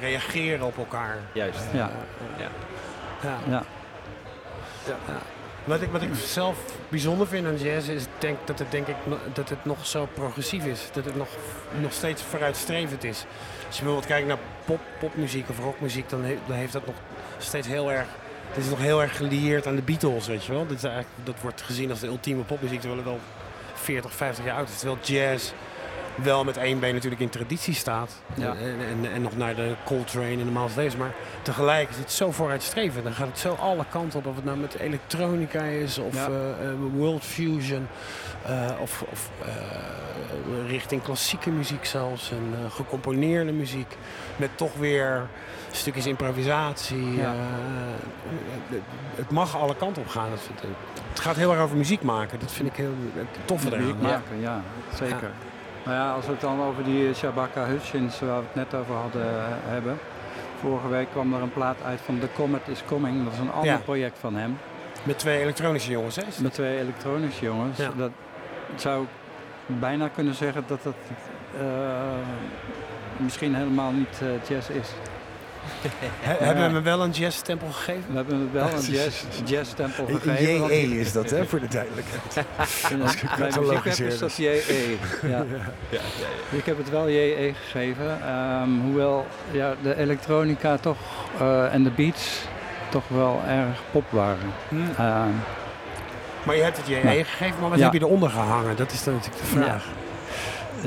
Reageren 0.00 0.66
op 0.66 0.76
elkaar. 0.78 1.18
Juist. 1.32 1.60
Ja. 1.72 1.90
Ja. 2.38 2.48
Ja. 3.48 3.62
Wat, 5.64 5.82
ik, 5.82 5.90
wat 5.90 6.02
ik 6.02 6.08
zelf 6.14 6.56
bijzonder 6.88 7.26
vind 7.26 7.46
aan 7.46 7.56
jazz 7.56 7.88
is 7.88 8.04
denk, 8.18 8.38
dat, 8.44 8.58
het, 8.58 8.70
denk 8.70 8.86
ik, 8.86 8.94
dat 9.32 9.48
het 9.48 9.64
nog 9.64 9.86
zo 9.86 10.08
progressief 10.14 10.64
is. 10.64 10.88
Dat 10.92 11.04
het 11.04 11.16
nog, 11.16 11.28
nog 11.80 11.92
steeds 11.92 12.22
vooruitstrevend 12.22 13.04
is. 13.04 13.24
Als 13.66 13.76
je 13.76 13.82
bijvoorbeeld 13.82 14.06
kijkt 14.06 14.26
naar 14.28 14.38
pop, 14.64 14.80
popmuziek 14.98 15.48
of 15.48 15.58
rockmuziek, 15.58 16.08
dan, 16.08 16.24
he- 16.24 16.38
dan 16.46 16.56
heeft 16.56 16.72
dat 16.72 16.86
nog 16.86 16.94
steeds 17.38 17.66
heel 17.66 17.92
erg... 17.92 18.06
Het 18.48 18.64
is 18.64 18.70
nog 18.70 18.78
heel 18.78 19.02
erg 19.02 19.16
gelieerd 19.16 19.66
aan 19.66 19.76
de 19.76 19.82
Beatles, 19.82 20.26
weet 20.26 20.44
je 20.44 20.52
wel. 20.52 20.66
Dat, 20.66 20.76
is 20.76 20.82
eigenlijk, 20.84 21.14
dat 21.24 21.34
wordt 21.40 21.62
gezien 21.62 21.90
als 21.90 22.00
de 22.00 22.06
ultieme 22.06 22.42
popmuziek, 22.42 22.80
terwijl 22.80 23.00
het 23.00 23.10
al 23.10 23.20
40, 23.74 24.12
50 24.14 24.44
jaar 24.44 24.56
oud 24.56 24.68
is. 24.68 24.78
Terwijl 24.78 24.98
jazz 25.02 25.50
wel 26.14 26.44
met 26.44 26.56
één 26.56 26.80
been 26.80 26.94
natuurlijk 26.94 27.20
in 27.22 27.28
traditie 27.28 27.74
staat. 27.74 28.22
Ja. 28.34 28.54
En, 28.54 28.76
en, 29.04 29.12
en 29.12 29.22
nog 29.22 29.36
naar 29.36 29.54
de 29.54 29.74
Coltrane 29.84 30.26
en 30.30 30.36
de 30.36 30.44
Miles 30.44 30.74
Davis. 30.74 30.96
Maar 30.96 31.12
tegelijk 31.42 31.90
is 31.90 31.96
het 31.96 32.12
zo 32.12 32.30
vooruitstrevend. 32.30 33.04
Dan 33.04 33.12
gaat 33.12 33.26
het 33.26 33.38
zo 33.38 33.52
alle 33.54 33.84
kanten 33.90 34.18
op. 34.18 34.26
Of 34.26 34.34
het 34.36 34.44
nou 34.44 34.58
met 34.58 34.74
elektronica 34.78 35.62
is 35.62 35.98
of 35.98 36.14
Ja. 36.14 36.26
eh, 36.28 36.68
eh, 36.68 36.74
world 36.94 37.24
fusion. 37.24 37.86
eh, 38.46 38.70
of 38.80 39.04
of 39.10 39.30
richting 40.66 41.02
klassieke 41.02 41.50
muziek 41.50 41.84
zelfs. 41.84 42.30
En 42.30 42.70
gecomponeerde 42.70 43.52
muziek. 43.52 43.96
Met 44.36 44.50
toch 44.54 44.74
weer 44.74 45.26
stukjes 45.70 46.06
improvisatie. 46.06 47.14
Ja. 47.16 47.34
het- 49.16 49.30
mag 49.30 49.56
alle 49.56 49.76
kanten 49.76 50.02
op 50.02 50.08
gaan. 50.08 50.28
Het 51.10 51.20
gaat 51.20 51.36
heel 51.36 51.52
erg 51.52 51.60
over 51.60 51.76
muziek 51.76 52.02
maken. 52.02 52.38
Dat 52.40 52.52
vind 52.52 52.68
ik 52.68 52.76
heel 52.76 52.92
eraan. 53.66 53.80
Muziek 53.80 54.00
maken, 54.00 54.40
ja, 54.40 54.62
zeker. 54.94 55.30
Nou 55.84 55.96
ja, 55.96 56.12
als 56.12 56.24
we 56.26 56.30
het 56.32 56.40
dan 56.40 56.62
over 56.62 56.84
die 56.84 57.14
Shabaka 57.14 57.64
Hutchins, 57.64 58.20
waar 58.20 58.38
we 58.38 58.44
het 58.52 58.54
net 58.70 58.80
over 58.80 58.94
hadden, 58.94 59.22
eh, 59.22 59.44
hebben. 59.64 59.98
Vorige 60.60 60.88
week 60.88 61.10
kwam 61.10 61.34
er 61.34 61.42
een 61.42 61.52
plaat 61.52 61.82
uit 61.84 62.00
van 62.00 62.18
The 62.18 62.28
Comet 62.34 62.68
is 62.68 62.82
Coming. 62.86 63.24
Dat 63.24 63.32
is 63.32 63.38
een 63.38 63.52
ander 63.52 63.70
Ja. 63.70 63.76
project 63.78 64.18
van 64.18 64.36
hem. 64.36 64.58
Met 65.02 65.18
twee 65.18 65.40
elektronische 65.40 65.90
jongens. 65.90 66.16
Hè? 66.16 66.22
Met 66.42 66.52
twee 66.52 66.78
elektronische 66.78 67.44
jongens. 67.44 67.78
Ja. 67.78 67.90
Dat 67.96 68.10
zou 68.74 69.06
bijna 69.66 70.08
kunnen 70.08 70.34
zeggen 70.34 70.64
dat 70.66 70.82
dat 70.82 70.94
eh, 71.58 71.64
misschien 73.16 73.54
helemaal 73.54 73.92
niet 73.92 74.20
eh, 74.22 74.48
jazz 74.48 74.68
is. 74.68 74.88
He- 76.20 76.44
Hebben 76.44 76.66
we 76.68 76.72
hem 76.74 76.82
wel 76.82 77.02
een 77.02 77.10
jazz-tempel 77.10 77.68
gegeven? 77.70 78.02
We 78.08 78.16
hebben 78.16 78.40
het 78.40 78.52
wel 78.52 78.68
een 78.68 78.90
jazz, 78.98 79.22
jazzstempel 79.44 80.04
gegeven. 80.06 80.66
JE 80.66 81.00
is 81.00 81.12
dat, 81.12 81.30
hè, 81.30 81.46
voor 81.46 81.60
de 81.60 81.68
duidelijkheid. 81.68 82.22
Bij 82.88 82.98
muziek 82.98 83.20
heb 83.98 84.06
is 84.08 84.18
dat 84.18 84.36
JE. 84.36 84.96
Ja. 85.22 85.44
Ik 86.50 86.64
heb 86.66 86.78
het 86.78 86.90
wel 86.90 87.08
JE 87.10 87.52
gegeven. 87.64 88.18
ehm, 88.26 88.68
hoewel 88.84 89.26
ja, 89.50 89.74
de 89.82 89.96
elektronica 89.96 90.76
toch 90.76 90.98
eh, 91.40 91.74
en 91.74 91.82
de 91.82 91.90
beats 91.90 92.40
toch 92.88 93.08
wel 93.08 93.40
erg 93.48 93.82
pop 93.90 94.04
waren. 94.10 94.52
Ehm, 94.96 95.28
Maar 96.42 96.56
je 96.56 96.62
hebt 96.62 96.76
het 96.76 96.86
JE 96.86 96.94
Ja. 97.02 97.24
gegeven, 97.24 97.60
maar 97.60 97.68
wat 97.70 97.78
Ja. 97.78 97.84
heb 97.84 97.92
je 97.92 98.00
eronder 98.00 98.30
gehangen? 98.30 98.76
Dat 98.76 98.92
is 98.92 99.04
dan 99.04 99.14
natuurlijk 99.14 99.40
de 99.42 99.48
vraag. 99.48 99.84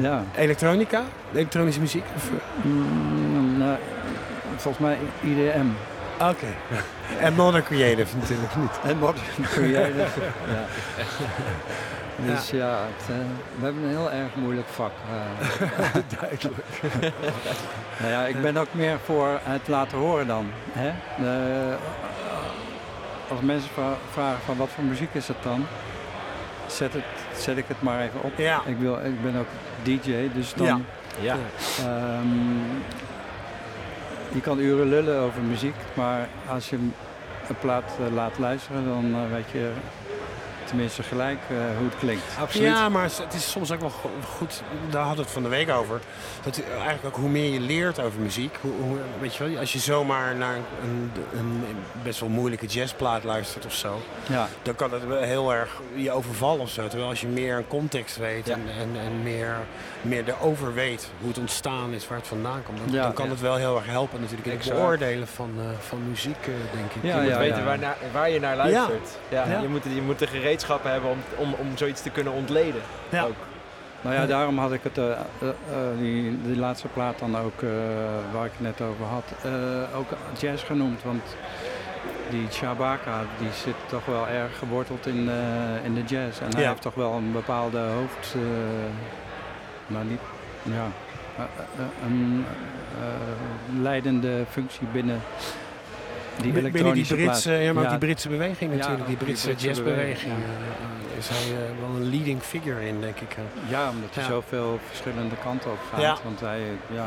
ja, 0.01 0.23
Elektronica? 0.35 1.03
Elektronische 1.33 1.79
muziek? 1.79 2.03
Of, 2.15 2.23
eh, 2.29 2.65
mm, 2.65 3.31
nou, 3.31 3.32
volgens 4.55 4.83
mij 4.86 4.98
IDM. 5.22 5.65
Oké. 6.19 6.45
En 7.19 7.33
Modern 7.33 7.63
Creative 7.63 8.17
natuurlijk 8.17 8.55
niet. 8.55 8.79
En 8.83 8.98
modern 8.98 9.24
creative. 9.41 10.19
ja. 10.55 10.65
Dus 12.33 12.50
ja, 12.50 12.69
het, 12.98 13.10
eh, 13.10 13.15
we 13.60 13.63
hebben 13.65 13.83
een 13.83 13.89
heel 13.89 14.12
erg 14.12 14.36
moeilijk 14.36 14.67
vak. 14.67 14.91
eh. 15.12 16.01
Duidelijk. 16.19 16.55
nou 18.00 18.12
ja, 18.12 18.25
ik 18.25 18.41
ben 18.41 18.57
ook 18.57 18.67
meer 18.72 18.98
voor 19.05 19.39
het 19.43 19.67
laten 19.67 19.98
horen 19.98 20.27
dan. 20.27 20.50
Hè? 20.72 20.91
De- 21.24 21.75
als 23.29 23.41
mensen 23.41 23.69
vra- 23.74 23.98
vragen 24.12 24.39
van 24.45 24.57
wat 24.57 24.69
voor 24.75 24.83
muziek 24.83 25.13
is 25.13 25.27
het 25.27 25.38
dan, 25.43 25.65
zet, 26.67 26.93
het, 26.93 27.03
zet 27.38 27.57
ik 27.57 27.65
het 27.67 27.81
maar 27.81 28.01
even 28.01 28.22
op. 28.24 28.31
Ja. 28.38 28.62
Ik, 28.65 28.77
wil, 28.77 29.00
ik 29.05 29.22
ben 29.24 29.36
ook 29.39 29.48
DJ, 29.83 30.29
dus 30.33 30.53
dan... 30.53 30.65
Ja. 30.65 30.79
Ja. 31.19 31.36
ehm, 31.79 32.27
je 34.33 34.41
kan 34.41 34.59
uren 34.59 34.89
lullen 34.89 35.19
over 35.19 35.41
muziek, 35.41 35.75
maar 35.93 36.27
als 36.49 36.69
je 36.69 36.75
een 36.75 36.93
plaat 37.61 37.91
eh, 37.99 38.13
laat 38.13 38.37
luisteren, 38.39 38.85
dan 38.85 39.05
eh, 39.13 39.31
weet 39.31 39.49
je 39.51 39.71
tenminste 40.63 41.03
gelijk 41.03 41.39
eh, 41.50 41.55
hoe 41.77 41.86
het 41.89 41.98
klinkt. 42.00 42.24
Absoluut. 42.39 42.67
Ja, 42.67 42.89
maar 42.89 43.03
het 43.03 43.34
is 43.34 43.51
soms 43.51 43.72
ook 43.72 43.79
wel 43.79 43.89
go- 43.89 44.10
goed, 44.38 44.62
daar 44.89 45.01
hadden 45.01 45.17
we 45.17 45.24
het 45.24 45.32
van 45.32 45.43
de 45.43 45.50
week 45.50 45.70
over. 45.70 46.00
Dat 46.43 46.62
eigenlijk 46.74 47.05
ook 47.05 47.15
hoe 47.15 47.29
meer 47.29 47.53
je 47.53 47.60
leert 47.60 48.00
over 48.00 48.20
muziek, 48.20 48.55
hoe, 48.62 48.72
hoe- 48.82 48.98
weet 49.20 49.36
je 49.36 49.43
wel, 49.50 49.60
als 49.60 49.74
je 49.74 49.79
zomaar 49.79 50.36
naar 50.36 50.55
een, 50.84 51.12
een, 51.38 51.63
best 52.03 52.20
wel 52.20 52.29
moeilijke 52.29 52.65
jazzplaat 52.65 53.24
luistert 53.24 53.65
of 53.65 53.74
zo, 53.74 54.01
Ja, 54.29 54.48
dan 54.62 54.75
kan 54.75 54.91
het 54.93 55.08
wel 55.08 55.22
heel 55.22 55.53
erg 55.53 55.82
je 55.96 56.12
overvallen 56.12 56.60
of 56.62 56.70
zo. 56.70 56.88
Terwijl 56.88 57.10
als 57.10 57.22
je 57.22 57.27
meer 57.27 57.58
een 57.58 57.67
context 57.67 58.17
weet 58.17 58.48
Ja. 58.48 58.53
en, 58.53 58.62
en, 58.79 58.89
en 59.01 59.24
meer, 59.24 59.55
meer 60.01 60.24
erover 60.27 60.74
weet 60.74 61.10
hoe 61.20 61.27
het 61.29 61.38
ontstaan 61.38 61.93
is, 61.93 62.08
waar 62.08 62.17
het 62.17 62.27
vandaan 62.27 62.63
komt, 62.63 62.77
dan, 62.77 62.91
Ja. 62.91 63.01
dan 63.03 63.13
kan 63.13 63.25
Ja. 63.25 63.32
het 63.32 63.41
wel 63.41 63.55
heel 63.55 63.75
erg 63.75 63.86
helpen 63.86 64.22
natuurlijk 64.22 64.48
in 64.48 64.58
het 64.58 64.70
beoordelen 64.70 65.27
van, 65.27 65.51
eh, 65.58 65.63
van 65.79 66.00
muziek, 66.10 66.38
eh, 66.41 66.77
denk 66.77 66.91
ik. 66.93 67.03
Ja, 67.03 67.15
je 67.15 67.22
moet 67.22 67.29
ja, 67.32 67.38
weten 67.39 67.58
ja. 67.58 67.63
Waar, 67.63 67.79
naar- 67.79 67.98
waar 68.13 68.29
je 68.29 68.39
naar 68.39 68.55
luistert. 68.55 69.10
Ja. 69.29 69.46
Ja. 69.48 69.60
Je, 69.60 69.67
moet, 69.67 69.84
je 69.84 70.01
moet 70.01 70.20
de 70.20 70.25
gereedschappen 70.53 70.91
hebben 70.91 71.10
om, 71.10 71.17
om, 71.38 71.53
om 71.53 71.77
zoiets 71.77 72.01
te 72.01 72.10
kunnen 72.10 72.33
ontleden. 72.33 72.81
Ja. 73.10 73.24
Ook. 73.24 73.36
nou 74.01 74.15
ja, 74.15 74.25
daarom 74.25 74.57
had 74.57 74.72
ik 74.74 74.83
het, 74.83 74.98
eh, 74.98 75.12
eh, 75.12 75.17
eh, 75.41 75.98
die, 75.98 76.41
die 76.41 76.57
laatste 76.57 76.88
plaat 76.88 77.19
dan 77.19 77.38
ook, 77.38 77.62
eh, 77.62 77.69
waar 78.33 78.45
ik 78.45 78.51
het 78.57 78.62
net 78.62 78.81
over 78.81 79.05
had, 79.05 79.24
eh, 79.43 79.98
ook 79.98 80.07
jazz 80.39 80.65
genoemd. 80.65 81.03
Want 81.03 81.24
die 82.29 82.48
Shabaka, 82.51 83.19
die 83.39 83.48
zit 83.63 83.75
toch 83.89 84.05
wel 84.05 84.27
erg 84.27 84.57
geworteld 84.57 85.07
in, 85.07 85.29
eh, 85.29 85.86
in 85.86 85.93
de 85.93 86.03
jazz. 86.03 86.39
En 86.41 86.51
hij 86.53 86.62
Ja. 86.62 86.69
heeft 86.69 86.81
toch 86.81 86.95
wel 86.95 87.13
een 87.13 87.31
bepaalde 87.31 87.79
hoofd, 87.79 88.33
eh, 88.36 88.41
maar 89.88 90.03
niet, 90.05 90.22
ja, 90.63 90.86
een 92.05 92.45
eh, 93.00 93.81
leidende 93.81 94.43
functie 94.50 94.88
binnen 94.91 95.22
die 96.41 96.51
Binnen 96.51 96.71
die 96.73 96.83
Britse, 97.05 97.15
plaat. 97.15 97.43
ja, 97.43 97.73
maar 97.73 97.83
Ja, 97.83 97.89
die 97.89 97.97
Britse 97.97 98.29
beweging 98.29 98.71
Ja, 98.71 98.77
natuurlijk, 98.77 99.07
die 99.07 99.17
die 99.17 99.25
Britse, 99.25 99.47
Britse 99.47 99.67
jazzbeweging. 99.67 100.33
beweging, 100.33 100.33
eh, 100.33 101.13
eh, 101.13 101.17
is 101.17 101.29
hij 101.29 101.57
eh, 101.57 101.79
wel 101.79 101.89
een 101.95 102.09
leading 102.09 102.41
figure 102.41 102.87
in, 102.87 103.01
denk 103.01 103.19
ik. 103.19 103.35
Ja, 103.69 103.89
omdat 103.89 104.09
hij 104.13 104.23
Ja. 104.23 104.29
zoveel 104.29 104.79
verschillende 104.87 105.35
kanten 105.43 105.71
op 105.71 105.79
gaat. 105.91 106.01
Ja. 106.01 106.17
Want 106.23 106.39
hij, 106.39 106.59
ja, 106.93 107.05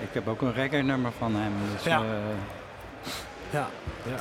ik 0.00 0.08
heb 0.12 0.28
ook 0.28 0.42
een 0.42 0.52
reggae 0.52 0.82
nummer 0.82 1.12
van 1.18 1.34
hem. 1.36 1.52
Dus, 1.72 1.84
Ja. 1.84 2.02
Ja. 3.50 3.68
Ja. 4.08 4.14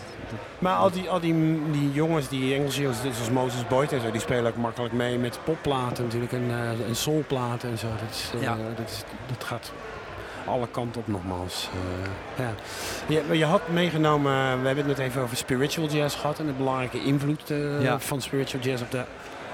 Maar 0.59 0.75
al 0.75 0.91
die, 0.91 1.09
al 1.09 1.19
die, 1.19 1.61
die 1.71 1.91
jongens, 1.91 2.27
die 2.29 2.53
Engelse 2.55 2.81
jongens, 2.81 2.99
zoals 3.01 3.29
Moses 3.29 3.67
Boyd 3.67 3.91
en 3.91 4.01
zo, 4.01 4.11
die 4.11 4.21
spelen 4.21 4.51
ook 4.51 4.57
makkelijk 4.57 4.93
mee 4.93 5.17
met 5.17 5.39
popplaten 5.43 6.03
natuurlijk 6.03 6.31
en, 6.31 6.43
uh, 6.49 6.87
en 6.87 6.95
soulplaten 6.95 7.69
en 7.69 7.77
zo. 7.77 7.87
Dat, 7.87 8.09
is, 8.11 8.31
uh, 8.35 8.41
Ja. 8.41 8.57
dat, 8.75 8.89
is, 8.89 9.03
dat 9.27 9.43
gaat 9.43 9.71
alle 10.45 10.67
kanten 10.71 11.01
op 11.01 11.07
nogmaals. 11.07 11.69
Uh, 12.39 12.45
ja. 12.45 12.53
Je, 13.29 13.37
je 13.37 13.45
had 13.45 13.67
meegenomen, 13.67 14.61
we 14.61 14.67
hebben 14.67 14.87
het 14.87 14.97
net 14.97 15.07
even 15.07 15.21
over 15.21 15.37
spiritual 15.37 15.87
jazz 15.87 16.19
gehad 16.19 16.39
en 16.39 16.45
de 16.45 16.51
belangrijke 16.51 17.03
invloed 17.03 17.49
uh, 17.49 17.81
Ja. 17.81 17.99
van 17.99 18.21
spiritual 18.21 18.63
jazz 18.63 18.81
op 18.81 18.91
de 18.91 19.03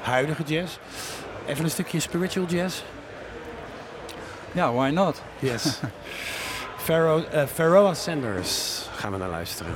huidige 0.01 0.43
jazz. 0.43 0.77
Even 1.48 1.63
een 1.63 1.69
stukje 1.69 2.00
spiritual 2.00 2.46
jazz. 2.46 2.81
Ja, 4.51 4.72
why 4.74 4.89
not? 4.89 5.22
Yes. 5.39 5.79
Pharaoh, 6.86 7.88
uh, 7.88 7.93
Sanders 7.93 8.81
gaan 8.96 9.12
we 9.12 9.17
naar 9.17 9.29
luisteren. 9.29 9.75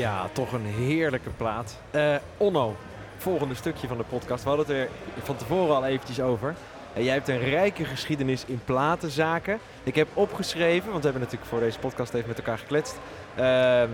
Ja, 0.00 0.28
toch 0.32 0.52
een 0.52 0.64
heerlijke 0.66 1.30
plaat. 1.30 1.76
Eh, 1.90 2.14
Onno, 2.36 2.76
volgende 3.16 3.54
stukje 3.54 3.88
van 3.88 3.96
de 3.96 4.04
podcast. 4.04 4.42
We 4.42 4.48
hadden 4.48 4.66
het 4.66 4.76
er 4.76 4.88
van 5.24 5.36
tevoren 5.36 5.74
al 5.76 5.84
eventjes 5.84 6.20
over. 6.20 6.54
En 6.92 7.04
jij 7.04 7.14
hebt 7.14 7.28
een 7.28 7.38
rijke 7.38 7.84
geschiedenis 7.84 8.44
in 8.44 8.60
platenzaken. 8.64 9.58
Ik 9.82 9.94
heb 9.94 10.08
opgeschreven, 10.14 10.88
want 10.90 10.98
we 10.98 11.10
hebben 11.10 11.22
natuurlijk 11.22 11.50
voor 11.50 11.60
deze 11.60 11.78
podcast 11.78 12.14
even 12.14 12.28
met 12.28 12.38
elkaar 12.38 12.58
gekletst. 12.58 12.98
ehm, 13.34 13.88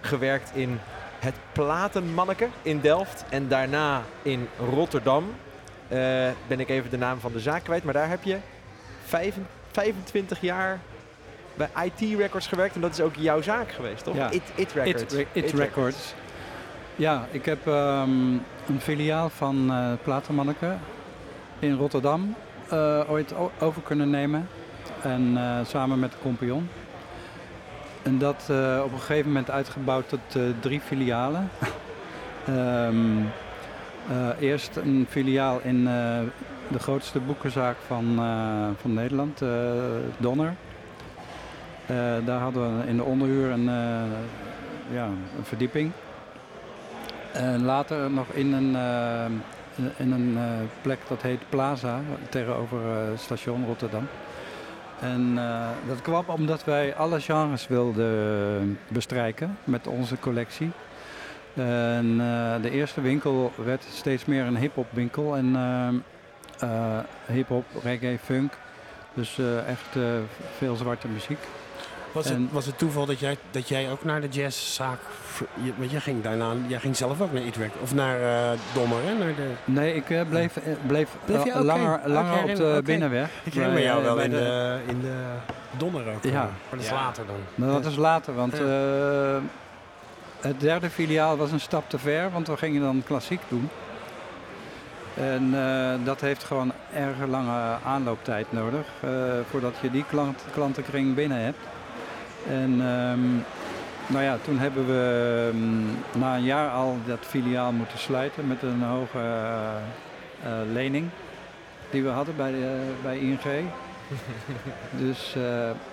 gewerkt 0.00 0.50
in 0.54 0.78
het 1.18 1.34
Platenmanneke 1.52 2.48
in 2.62 2.80
Delft 2.80 3.24
en 3.28 3.48
daarna 3.48 4.02
in 4.22 4.48
Rotterdam. 4.74 5.24
Eh, 5.88 5.98
ben 6.46 6.60
ik 6.60 6.68
even 6.68 6.90
de 6.90 6.98
naam 6.98 7.18
van 7.20 7.32
de 7.32 7.40
zaak 7.40 7.64
kwijt, 7.64 7.84
maar 7.84 7.94
daar 7.94 8.08
heb 8.08 8.22
je 8.22 8.36
vijf- 9.06 9.36
25 9.70 10.40
jaar 10.40 10.78
bij 11.70 11.84
IT 11.84 12.18
Records 12.18 12.46
gewerkt. 12.46 12.74
En 12.74 12.80
dat 12.80 12.92
is 12.92 13.00
ook 13.00 13.14
jouw 13.16 13.42
zaak 13.42 13.72
geweest, 13.72 14.04
toch? 14.04 14.16
Ja. 14.16 14.30
It, 14.30 14.42
It 14.54 14.72
Records. 14.72 15.02
It, 15.02 15.12
Re- 15.12 15.26
It 15.40 15.52
Records. 15.52 16.14
Ja, 16.96 17.26
ik 17.30 17.44
heb 17.44 17.66
ehm, 17.66 18.10
een 18.68 18.80
filiaal 18.80 19.28
van 19.28 19.70
eh 19.70 19.92
Platenmanneke 20.02 20.74
in 21.58 21.74
Rotterdam 21.76 22.34
eh, 22.68 23.00
ooit 23.08 23.34
over 23.60 23.82
kunnen 23.82 24.10
nemen. 24.10 24.48
En 25.02 25.36
eh, 25.36 25.66
samen 25.66 25.98
met 25.98 26.10
de 26.10 26.16
compagnon. 26.22 26.68
En 28.02 28.18
dat 28.18 28.46
eh, 28.50 28.80
op 28.84 28.92
een 28.92 28.98
gegeven 28.98 29.26
moment 29.26 29.50
uitgebouwd 29.50 30.08
tot 30.08 30.20
drie 30.60 30.80
filialen. 30.80 31.48
Ehm, 32.46 32.96
eh, 34.10 34.28
eerst 34.40 34.76
een 34.76 35.06
filiaal 35.08 35.60
in 35.62 35.84
de 36.68 36.78
grootste 36.78 37.18
boekenzaak 37.20 37.76
van, 37.86 38.14
van 38.80 38.94
Nederland, 38.94 39.42
Donner. 40.18 40.54
Eh, 41.92 42.26
daar 42.26 42.40
hadden 42.40 42.78
we 42.78 42.86
in 42.86 42.96
de 42.96 43.02
onderhuur 43.02 43.50
een, 43.50 43.68
eh, 43.68 44.02
ja, 44.92 45.04
een 45.06 45.44
verdieping. 45.44 45.92
En 47.32 47.64
later 47.64 48.10
nog 48.10 48.28
in 48.28 48.52
een, 48.52 48.76
eh, 48.76 49.24
in 49.96 50.12
een 50.12 50.38
plek 50.82 50.98
dat 51.08 51.22
heet 51.22 51.48
Plaza, 51.48 52.00
tegenover 52.28 52.80
station 53.16 53.66
Rotterdam. 53.66 54.08
En 55.00 55.34
dat 55.86 56.02
kwam 56.02 56.24
omdat 56.26 56.64
wij 56.64 56.94
alle 56.94 57.20
genres 57.20 57.68
wilden 57.68 58.78
bestrijken 58.88 59.58
met 59.64 59.86
onze 59.86 60.18
collectie. 60.18 60.70
En 61.54 62.16
de 62.62 62.70
eerste 62.70 63.00
winkel 63.00 63.52
werd 63.64 63.84
steeds 63.92 64.24
meer 64.24 64.44
een 64.44 64.56
hip-hop 64.56 64.86
winkel. 64.90 65.36
En 65.36 65.56
hip-hop, 67.26 67.64
reggae, 67.82 68.18
funk 68.18 68.52
Dus 69.14 69.38
echt 69.66 69.96
veel 70.58 70.76
zwarte 70.76 71.08
muziek. 71.08 71.38
Was, 72.12 72.26
En- 72.26 72.42
het, 72.42 72.52
was 72.52 72.66
het 72.66 72.78
toeval 72.78 73.06
dat 73.06 73.18
jij, 73.18 73.36
dat 73.50 73.68
jij 73.68 73.90
ook 73.90 74.04
naar 74.04 74.20
de 74.20 74.28
jazzzaak... 74.28 74.98
Want 75.76 75.90
jij 75.90 76.00
ging 76.00 76.22
daarna... 76.22 76.52
Jij 76.66 76.78
ging 76.78 76.96
zelf 76.96 77.20
ook 77.20 77.32
naar 77.32 77.42
Utrecht. 77.42 77.74
Of 77.82 77.94
naar 77.94 78.20
eh 78.22 78.58
Dommer, 78.74 78.98
hè? 79.04 79.14
Naar 79.18 79.34
de, 79.34 79.50
Nee, 79.64 79.94
ik 79.94 80.10
eh, 80.10 80.20
bleef, 80.28 80.56
eh, 80.56 80.62
bleef, 80.86 81.08
Bleef 81.24 81.44
je? 81.44 81.62
langer, 81.64 82.00
langer 82.04 82.42
op 82.42 82.56
de 82.56 82.80
binnenweg. 82.84 83.30
ik 83.44 83.52
herinner 83.52 83.72
Bij, 83.78 83.82
jou 83.86 84.02
wel 84.02 84.20
in 84.20 84.30
de- 84.30 84.36
de, 84.36 84.78
in 84.86 85.00
de 85.00 85.16
Donner 85.76 86.14
ook. 86.14 86.24
Ja. 86.24 86.32
Maar 86.42 86.50
dat 86.70 86.80
is 86.80 86.88
Ja. 86.88 86.94
later 86.94 87.26
dan. 87.26 87.36
Maar 87.54 87.68
dat 87.68 87.84
is 87.84 87.96
later, 87.96 88.34
want 88.34 88.56
Ja. 88.56 88.64
eh, 89.36 89.40
het 90.40 90.60
derde 90.60 90.90
filiaal 90.90 91.36
was 91.36 91.52
een 91.52 91.60
stap 91.60 91.88
te 91.90 91.98
ver, 91.98 92.30
want 92.30 92.46
we 92.46 92.56
gingen 92.56 92.82
dan 92.82 93.02
klassiek 93.06 93.40
doen. 93.48 93.68
En 95.14 95.50
eh, 95.54 96.04
dat 96.04 96.20
heeft 96.20 96.44
gewoon 96.44 96.72
erg 96.94 97.16
lange 97.28 97.76
aanlooptijd 97.84 98.46
nodig 98.52 98.86
eh, 99.00 99.10
voordat 99.50 99.74
je 99.80 99.90
die 99.90 100.04
klant, 100.08 100.44
klantenkring 100.52 101.14
binnen 101.14 101.38
hebt. 101.44 101.58
En 102.48 102.70
ehm, 102.80 103.20
nou 104.06 104.24
ja, 104.24 104.38
toen 104.44 104.58
hebben 104.58 104.86
we 104.86 105.50
ehm, 105.52 106.20
na 106.20 106.36
een 106.36 106.44
jaar 106.44 106.70
al 106.70 106.96
dat 107.06 107.18
filiaal 107.20 107.72
moeten 107.72 107.98
sluiten 107.98 108.46
met 108.46 108.62
een 108.62 108.82
hoge 108.82 109.18
eh, 109.18 109.76
eh, 110.44 110.72
lening 110.72 111.08
die 111.90 112.02
we 112.02 112.08
hadden 112.08 112.36
bij, 112.36 112.52
eh, 112.52 112.68
bij 113.02 113.18
ING. 113.18 113.40
dus 115.04 115.36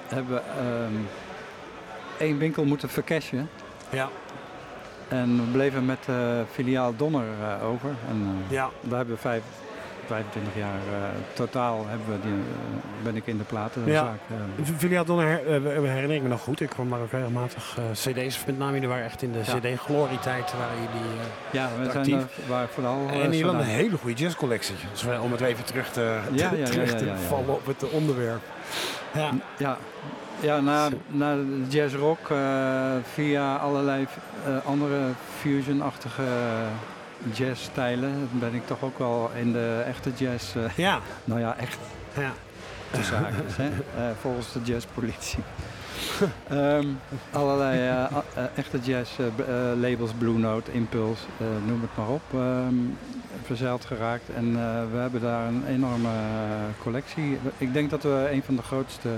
hebben 0.08 0.34
we 0.34 0.42
ehm, 0.58 0.94
één 2.18 2.38
winkel 2.38 2.66
moeten 2.66 2.90
vercashen. 2.90 3.50
Ja. 3.90 4.10
En 5.08 5.36
we 5.36 5.52
bleven 5.52 5.86
met 5.86 6.08
filiaal 6.52 6.96
Donner 6.96 7.26
over. 7.64 7.90
En 8.10 8.38
Ja. 8.48 8.70
daar 8.82 8.98
hebben 8.98 9.16
we 9.16 9.22
vijf, 9.22 9.44
25 10.10 10.56
jaar 10.56 10.80
eh, 10.91 11.10
totaal 11.34 11.86
hebben 11.88 12.08
we 12.08 12.19
die, 12.22 12.32
eh, 12.32 13.04
ben 13.04 13.15
ik 13.15 13.28
in 13.28 13.38
de 13.38 13.43
platenzaak. 13.43 13.91
Ja. 13.91 14.13
eh, 15.17 15.56
eh, 15.56 15.63
we 15.82 15.88
herinner 15.88 16.15
ik 16.15 16.22
me 16.22 16.28
nog 16.28 16.41
goed. 16.41 16.62
Ik 16.62 16.69
kwam 16.69 16.89
daar 16.89 17.00
ook 17.02 17.12
regelmatig 17.12 17.78
eh, 17.78 17.84
cd's 17.91 18.45
met 18.45 18.58
name. 18.58 18.80
Die 18.80 18.89
waren 18.89 19.04
echt 19.06 19.22
in 19.22 19.32
de 19.32 19.39
Ja. 19.45 19.56
cd-glorietijd. 19.58 20.54
Waren 20.58 20.76
jullie, 20.76 21.10
eh, 21.19 21.54
ja, 21.54 21.69
we 21.78 21.86
zijn 21.86 21.98
actief. 21.98 22.38
er 22.38 22.48
waar 22.48 22.67
vooral. 22.67 23.08
en 23.12 23.22
jullie 23.22 23.43
hadden 23.43 23.62
een 23.62 23.67
hele 23.67 23.98
goede 23.98 24.15
jazzcollectie. 24.24 24.76
Dus 24.91 25.06
om 25.22 25.32
het 25.32 25.41
even 25.41 25.63
terug 25.65 25.89
te, 25.91 26.19
Ja, 26.32 26.52
ja, 26.52 26.58
ja, 26.58 26.65
terug 26.65 26.89
te 26.95 27.06
ja, 27.06 27.12
ja, 27.12 27.17
ja. 27.19 27.28
vallen 27.28 27.54
op 27.54 27.65
het 27.65 27.89
onderwerp. 27.89 28.41
Ja. 29.13 29.30
Ja, 29.58 29.78
ja 30.39 30.60
na, 30.60 30.88
na 31.08 31.36
de 31.36 31.63
jazz 31.67 31.95
rock, 31.95 32.30
eh, 32.30 32.38
via 33.13 33.56
allerlei 33.56 34.08
eh, 34.45 34.65
andere 34.65 34.98
fusion-achtige 35.39 36.22
jazzstijlen, 37.34 38.29
ben 38.32 38.53
ik 38.53 38.67
toch 38.67 38.84
ook 38.84 38.97
wel 38.97 39.32
in 39.36 39.51
de 39.51 39.84
echte 39.86 40.12
jazz. 40.17 40.55
eh, 40.55 40.63
Ja. 40.75 40.99
nou 41.23 41.39
ja, 41.39 41.55
echt 41.58 41.77
ja. 42.13 42.32
de 42.91 42.99
hè? 43.58 43.69
Eh, 44.03 44.10
volgens 44.21 44.53
de 44.53 44.60
jazzpolitie. 44.63 45.43
Ehm, 46.49 46.88
allerlei 47.32 47.79
eh, 47.79 48.43
echte 48.55 48.79
jazz 48.79 49.12
labels, 49.79 50.12
Blue 50.17 50.38
Note, 50.38 50.71
Impulse, 50.71 51.23
noem 51.65 51.82
het 51.82 51.89
maar 51.97 52.08
op, 52.08 52.21
ehm, 52.34 52.75
verzeild 53.43 53.86
geraakt. 53.86 54.29
En 54.36 54.53
we 54.91 54.97
hebben 54.97 55.21
daar 55.21 55.47
een 55.47 55.63
enorme 55.67 56.10
collectie. 56.82 57.39
Ik 57.58 57.73
denk 57.73 57.89
dat 57.89 58.03
we 58.03 58.29
een 58.32 58.43
van 58.43 58.55
de 58.55 58.62
grootste 58.62 59.10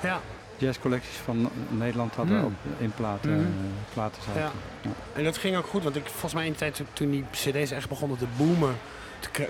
Ja. 0.00 0.20
Jazzcollecties 0.60 1.16
van 1.16 1.50
Nederland 1.68 2.14
hadden 2.14 2.36
Hmm. 2.36 2.46
op, 2.46 2.52
in 2.78 2.92
platen, 2.96 3.30
Mhm. 3.30 3.40
eh, 3.40 3.92
platenzaken. 3.92 4.40
Ja. 4.82 4.90
En 5.12 5.24
dat 5.24 5.36
ging 5.38 5.56
ook 5.56 5.66
goed, 5.66 5.82
want 5.82 5.96
ik 5.96 6.06
volgens 6.06 6.34
mij 6.34 6.46
in 6.46 6.52
de 6.52 6.58
tijd 6.58 6.82
toen- 6.92 7.10
die 7.10 7.24
cd's 7.30 7.70
echt 7.70 7.88
begonnen 7.88 8.18
te 8.18 8.24
boomen, 8.36 8.76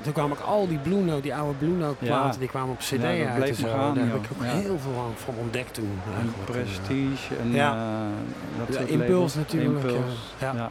toen, 0.02 0.12
kwamen 0.12 0.38
ook 0.38 0.44
al 0.44 0.68
die 0.68 0.78
Blue 0.78 1.02
Note, 1.02 1.20
die 1.22 1.34
oude 1.34 1.58
Blue 1.58 1.76
Note 1.76 2.04
Ja. 2.04 2.18
platen, 2.20 2.40
die 2.40 2.48
kwamen 2.48 2.70
op 2.70 2.78
cd 2.78 2.90
Ja, 2.90 2.98
dat 2.98 3.42
uit. 3.42 3.48
en 3.48 3.54
zo. 3.54 3.68
gaan, 3.68 3.94
Daar 3.94 4.04
heb 4.06 4.14
ik 4.14 4.28
ook 4.36 4.42
Ja. 4.44 4.50
heel 4.50 4.78
veel 4.78 4.92
van, 4.94 5.12
van 5.16 5.34
ontdekt 5.38 5.74
toen. 5.74 6.00
En 6.06 6.12
eigenlijk. 6.14 6.50
Prestige 6.50 7.34
en 7.40 7.52
Ja. 7.52 7.72
eh, 7.74 8.66
dat 8.66 8.74
soort 8.76 8.88
Impuls 8.88 9.08
labels. 9.10 9.34
natuurlijk, 9.34 9.74
Impuls, 9.74 10.32
ja. 10.38 10.52
ja. 10.54 10.70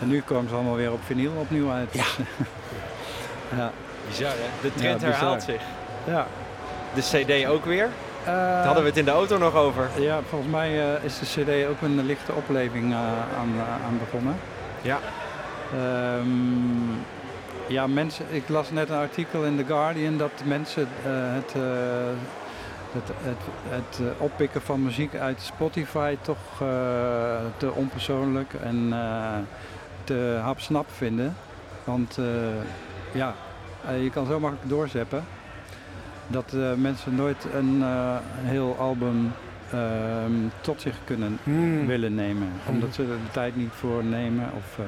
En 0.00 0.08
nu 0.08 0.20
komen 0.22 0.48
ze 0.48 0.54
allemaal 0.54 0.76
weer 0.76 0.92
op 0.92 1.00
vinyl 1.04 1.32
opnieuw 1.32 1.70
uit. 1.70 1.92
Ja. 1.92 2.04
ja. 3.56 3.70
Bizar 4.08 4.30
hè? 4.32 4.68
De 4.68 4.74
trend 4.74 5.00
herhaalt 5.00 5.42
zich. 5.42 5.60
ja. 6.06 6.26
De 6.94 7.00
cd 7.00 7.46
ook 7.46 7.64
weer. 7.64 7.88
Eh, 8.24 8.32
Daar 8.32 8.64
hadden 8.64 8.82
we 8.82 8.88
het 8.88 8.98
in 8.98 9.04
de 9.04 9.10
auto 9.10 9.38
nog 9.38 9.54
over. 9.54 9.88
Ja, 9.98 10.20
volgens 10.28 10.50
mij 10.50 10.94
eh, 10.94 11.04
is 11.04 11.18
de 11.18 11.26
CD 11.26 11.68
ook 11.68 11.80
een 11.80 12.06
lichte 12.06 12.32
opleving 12.32 12.92
eh, 12.92 12.98
aan, 13.38 13.52
aan 13.86 13.98
begonnen. 13.98 14.36
Ja. 14.82 14.98
Ehm, 15.72 16.92
ja, 17.66 17.86
mensen, 17.86 18.26
ik 18.30 18.48
las 18.48 18.70
net 18.70 18.88
een 18.88 18.96
artikel 18.96 19.44
in 19.44 19.56
The 19.56 19.64
Guardian 19.64 20.16
dat 20.16 20.30
mensen 20.44 20.88
het, 21.02 21.52
het, 22.92 23.08
het, 23.22 23.38
het 23.68 24.00
oppikken 24.18 24.62
van 24.62 24.82
muziek 24.82 25.14
uit 25.14 25.40
Spotify 25.40 26.16
toch 26.22 26.62
te 27.56 27.72
onpersoonlijk 27.74 28.52
en 28.62 28.94
te 30.04 30.38
hapsnap 30.42 30.86
vinden. 30.96 31.36
Want 31.84 32.18
ja, 33.12 33.34
je 34.00 34.10
kan 34.10 34.26
zo 34.26 34.40
makkelijk 34.40 34.68
doorzeppen 34.68 35.24
dat 36.26 36.52
eh, 36.54 36.72
mensen 36.76 37.14
nooit 37.14 37.46
een 37.54 37.82
eh, 37.82 38.16
heel 38.42 38.76
album 38.78 39.32
ehm, 39.70 40.32
tot 40.60 40.80
zich 40.80 40.94
kunnen 41.04 41.38
Hmm. 41.42 41.86
willen 41.86 42.14
nemen. 42.14 42.48
Omdat 42.68 42.94
ze 42.94 43.02
er 43.02 43.08
de 43.08 43.30
tijd 43.32 43.56
niet 43.56 43.70
voor 43.72 44.04
nemen. 44.04 44.50
Of, 44.56 44.78
eh, 44.78 44.84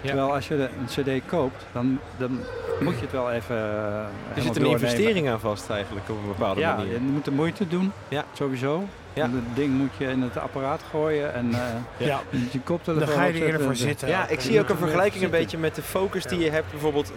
Ja. 0.00 0.08
Terwijl 0.12 0.34
als 0.34 0.48
je 0.48 0.56
de- 0.56 0.68
een 0.78 1.20
cd 1.20 1.26
koopt, 1.26 1.64
dan, 1.72 1.98
dan 2.16 2.38
moet 2.80 2.94
je 2.94 3.00
het 3.00 3.12
wel 3.12 3.30
even 3.32 3.56
eh, 3.56 3.64
Er 3.64 4.08
zit 4.34 4.46
een 4.46 4.52
doornemen. 4.62 4.80
investering 4.80 5.28
aan 5.28 5.40
vast 5.40 5.70
eigenlijk 5.70 6.08
op 6.10 6.16
een 6.16 6.26
bepaalde 6.28 6.60
Ja, 6.60 6.76
manier. 6.76 6.92
je 6.92 6.98
moet 7.00 7.24
de 7.24 7.30
moeite 7.30 7.68
doen, 7.68 7.92
Ja. 8.08 8.24
sowieso. 8.32 8.84
Ja. 9.12 9.22
Het 9.22 9.30
ding 9.54 9.78
moet 9.78 9.90
je 9.98 10.06
in 10.06 10.22
het 10.22 10.38
apparaat 10.38 10.80
gooien 10.90 11.34
en 11.34 11.50
eh, 11.54 12.06
Ja. 12.06 12.20
je 12.50 12.60
koptelefoon 12.60 13.06
Daar 13.08 13.16
ga 13.16 13.24
je 13.24 13.40
er 13.40 13.46
eerder 13.46 13.60
voor 13.62 13.76
zitten. 13.76 14.08
Ja, 14.08 14.28
ik 14.28 14.40
zie 14.40 14.60
ook 14.60 14.68
een 14.68 14.74
er 14.74 14.80
vergelijking 14.80 15.24
een 15.24 15.30
beetje 15.30 15.58
met 15.58 15.74
de 15.74 15.82
focus 15.82 16.24
die 16.24 16.38
je 16.38 16.50
hebt. 16.50 16.70
Bijvoorbeeld 16.70 17.12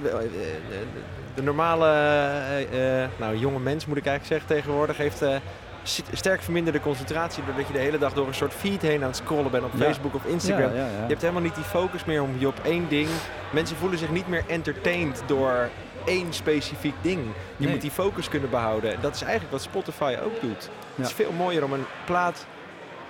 de, 1.39 1.45
normale 1.45 1.85
eh, 1.85 3.03
eh, 3.03 3.09
nou, 3.17 3.37
jonge 3.37 3.59
mens, 3.59 3.85
moet 3.85 3.97
ik 3.97 4.05
eigenlijk 4.05 4.41
zeggen, 4.41 4.57
tegenwoordig 4.63 4.97
heeft 4.97 5.21
eh, 5.21 5.35
st- 5.83 6.03
sterk 6.13 6.41
verminderde 6.41 6.79
concentratie. 6.79 7.43
Doordat 7.45 7.67
je 7.67 7.73
de 7.73 7.79
hele 7.79 7.97
dag 7.97 8.13
door 8.13 8.27
een 8.27 8.33
soort 8.33 8.53
feed 8.53 8.81
heen 8.81 9.01
aan 9.01 9.07
het 9.07 9.15
scrollen 9.15 9.51
bent 9.51 9.63
op 9.63 9.71
Ja. 9.73 9.83
Facebook 9.85 10.15
of 10.15 10.25
Instagram. 10.25 10.69
ja, 10.73 10.77
ja. 10.77 10.85
Je 10.85 11.07
hebt 11.07 11.21
helemaal 11.21 11.41
niet 11.41 11.55
die 11.55 11.63
focus 11.63 12.05
meer 12.05 12.21
om 12.21 12.35
je 12.37 12.47
op 12.47 12.59
één 12.63 12.89
ding. 12.89 13.07
Mensen 13.51 13.77
voelen 13.77 13.99
zich 13.99 14.09
niet 14.09 14.27
meer 14.27 14.43
entertained 14.47 15.23
door 15.25 15.69
één 16.05 16.33
specifiek 16.33 16.95
ding. 17.01 17.19
Je 17.25 17.63
Nee. 17.63 17.69
moet 17.69 17.81
die 17.81 17.91
focus 17.91 18.29
kunnen 18.29 18.49
behouden. 18.49 18.95
Dat 19.01 19.15
is 19.15 19.21
eigenlijk 19.21 19.51
wat 19.51 19.61
Spotify 19.61 20.15
ook 20.23 20.41
doet. 20.41 20.69
Het 20.95 21.05
is 21.07 21.13
veel 21.13 21.31
mooier 21.31 21.63
om 21.63 21.73
een 21.73 21.85
plaat 22.05 22.45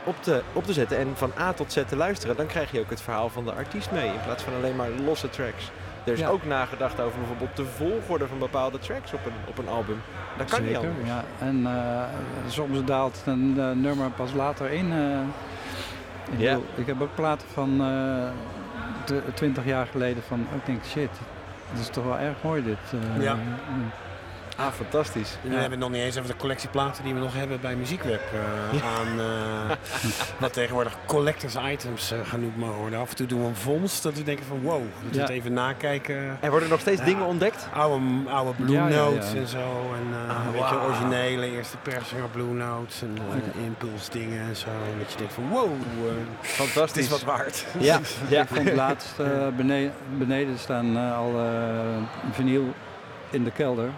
op 0.03 0.15
te, 0.23 0.41
op 0.53 0.63
te 0.65 0.73
zetten 0.73 0.97
en 0.97 1.07
van 1.15 1.31
A 1.39 1.53
tot 1.53 1.71
Z 1.73 1.77
te 1.87 1.95
luisteren. 1.95 2.35
Dan 2.35 2.45
krijg 2.45 2.71
je 2.71 2.79
ook 2.79 2.89
het 2.89 3.01
verhaal 3.01 3.29
van 3.29 3.43
de 3.45 3.51
artiest 3.53 3.91
mee. 3.91 4.05
In 4.07 4.21
plaats 4.25 4.43
van 4.43 4.53
alleen 4.53 4.75
maar 4.75 4.89
losse 5.05 5.29
tracks. 5.29 5.71
Er 6.03 6.13
is 6.13 6.19
Ja. 6.19 6.27
ook 6.29 6.45
nagedacht 6.45 6.99
over 6.99 7.17
bijvoorbeeld 7.19 7.55
de 7.55 7.65
volgorde 7.65 8.27
van 8.27 8.39
bepaalde 8.39 8.79
tracks 8.79 9.13
op 9.13 9.25
een, 9.25 9.31
op 9.47 9.57
een 9.57 9.67
album. 9.67 10.01
Dat 10.37 10.49
kan 10.49 10.63
niet 10.65 10.75
anders. 10.75 10.93
ja. 11.05 11.23
En 11.39 11.65
eh, 11.65 12.03
soms 12.47 12.83
daalt 12.83 13.21
een 13.25 13.55
eh, 13.59 13.71
nummer 13.71 14.09
pas 14.09 14.33
later 14.33 14.71
in. 14.71 14.91
eh. 14.91 15.19
ik, 16.33 16.39
Ja. 16.39 16.53
bedoel, 16.53 16.65
ik 16.75 16.87
heb 16.87 17.01
ook 17.01 17.15
platen 17.15 17.47
van 17.53 17.81
tw- 19.05 19.13
20 19.33 19.65
jaar 19.65 19.87
geleden 19.87 20.23
van, 20.23 20.39
ik 20.55 20.65
denk 20.65 20.83
shit, 20.85 21.09
dat 21.71 21.79
is 21.79 21.87
toch 21.89 22.03
wel 22.03 22.17
erg 22.19 22.35
mooi 22.41 22.63
dit. 22.63 22.77
Ja. 23.19 23.37
Ah, 24.59 24.71
fantastisch. 24.73 25.37
En 25.43 25.49
we 25.49 25.53
hebben 25.55 25.71
het 25.71 25.79
nog 25.79 25.89
niet 25.89 26.01
eens 26.01 26.17
over 26.17 26.29
de 26.31 26.35
collectieplaten 26.37 27.03
die 27.03 27.13
we 27.13 27.19
nog 27.19 27.33
hebben 27.33 27.61
bij 27.61 27.75
Muziekweb. 27.75 28.21
eh, 28.33 28.97
aan 28.99 29.19
eh, 29.19 29.75
wat 30.37 30.53
tegenwoordig 30.53 30.93
collectors 31.05 31.55
items 31.71 32.11
eh, 32.11 32.19
genoemd 32.23 32.57
mogen 32.57 32.75
worden. 32.79 32.99
Af 32.99 33.09
en 33.09 33.15
toe 33.15 33.27
doen 33.27 33.41
we 33.41 33.47
een 33.47 33.55
vondst 33.55 34.03
dat 34.03 34.13
we 34.13 34.23
denken 34.23 34.45
van 34.45 34.61
wow, 34.61 34.77
we 34.81 34.87
moeten 35.01 35.21
Ja. 35.21 35.27
het 35.27 35.35
even 35.35 35.53
nakijken. 35.53 36.37
Er 36.41 36.49
worden 36.51 36.69
nog 36.69 36.79
steeds 36.79 36.99
Ja. 36.99 37.05
dingen 37.05 37.25
ontdekt. 37.25 37.67
Oude, 37.73 38.05
oude 38.29 38.51
Blue 38.63 38.71
Ja, 38.75 38.87
ja, 38.87 38.95
ja. 38.95 39.01
Notes 39.09 39.33
en 39.33 39.47
zo. 39.47 39.57
En 39.93 40.07
eh, 40.27 40.29
Ah, 40.35 40.45
weet 40.45 40.53
je, 40.53 40.59
wauw. 40.75 40.85
originele 40.87 41.51
eerste 41.51 41.77
persingen 41.77 42.31
Blue 42.31 42.53
Notes 42.53 43.01
en 43.01 43.17
uh, 43.57 43.63
Impulse 43.65 44.11
dingen 44.11 44.41
en 44.41 44.55
zo. 44.55 44.67
Dat 44.99 45.11
je 45.11 45.17
denkt 45.17 45.33
van 45.33 45.49
wow, 45.49 45.69
het 46.01 46.47
Fantastisch. 46.51 47.03
is 47.03 47.09
wat 47.09 47.23
waard. 47.23 47.65
Ja, 47.79 47.99
ja. 48.29 48.41
Ik 48.41 48.47
vond 48.53 48.73
laatst 48.73 49.19
eh, 49.19 49.47
beneden, 49.55 49.93
beneden 50.17 50.57
staan 50.59 50.97
eh, 50.97 51.17
al 51.17 51.39
eh, 51.39 52.31
vinyl 52.31 52.73
in 53.29 53.43
de 53.43 53.51
kelder 53.51 53.89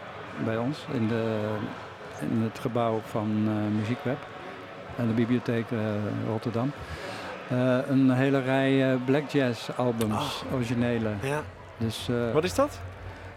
bij 0.43 0.57
ons, 0.57 0.85
in, 0.93 1.07
de, 1.07 1.39
in 2.19 2.41
het 2.41 2.59
gebouw 2.59 3.01
van 3.09 3.43
eh, 3.47 3.77
Muziekweb 3.79 4.17
en 4.97 5.07
de 5.07 5.13
bibliotheek 5.13 5.71
eh, 5.71 5.77
Rotterdam. 6.27 6.71
Eh, 7.49 7.77
een 7.87 8.11
hele 8.11 8.39
rij 8.41 8.91
eh, 8.91 8.97
black 9.05 9.29
jazz 9.29 9.69
albums, 9.77 10.43
originele. 10.53 11.09
Ja. 11.21 11.41
Dus 11.77 12.07
eh, 12.09 12.33
Wat 12.33 12.43
is 12.43 12.55
dat? 12.55 12.79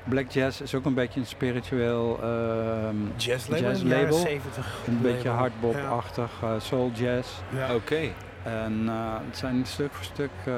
black 0.09 0.31
jazz 0.31 0.61
is 0.61 0.75
ook 0.75 0.85
een 0.85 0.95
beetje 0.95 1.21
een 1.21 1.27
spiritueel, 1.27 2.19
ehm, 2.23 2.97
Jazz 3.17 3.49
label, 3.49 3.69
Jazz 3.69 3.83
in 3.83 3.89
de 3.89 3.95
jaren 3.95 4.05
label. 4.05 4.19
70. 4.19 4.67
een 4.87 5.01
beetje 5.03 5.29
hardbop-achtig, 5.29 6.31
eh, 6.43 6.51
soul 6.59 6.91
jazz. 6.95 7.29
Ja. 7.55 7.67
Ja. 7.67 7.75
Oké. 7.75 8.01
En 8.43 8.83
eh, 8.87 8.95
het 9.29 9.37
zijn 9.39 9.67
stuk 9.67 9.93
voor 9.93 10.05
stuk 10.05 10.31
eh, 10.45 10.55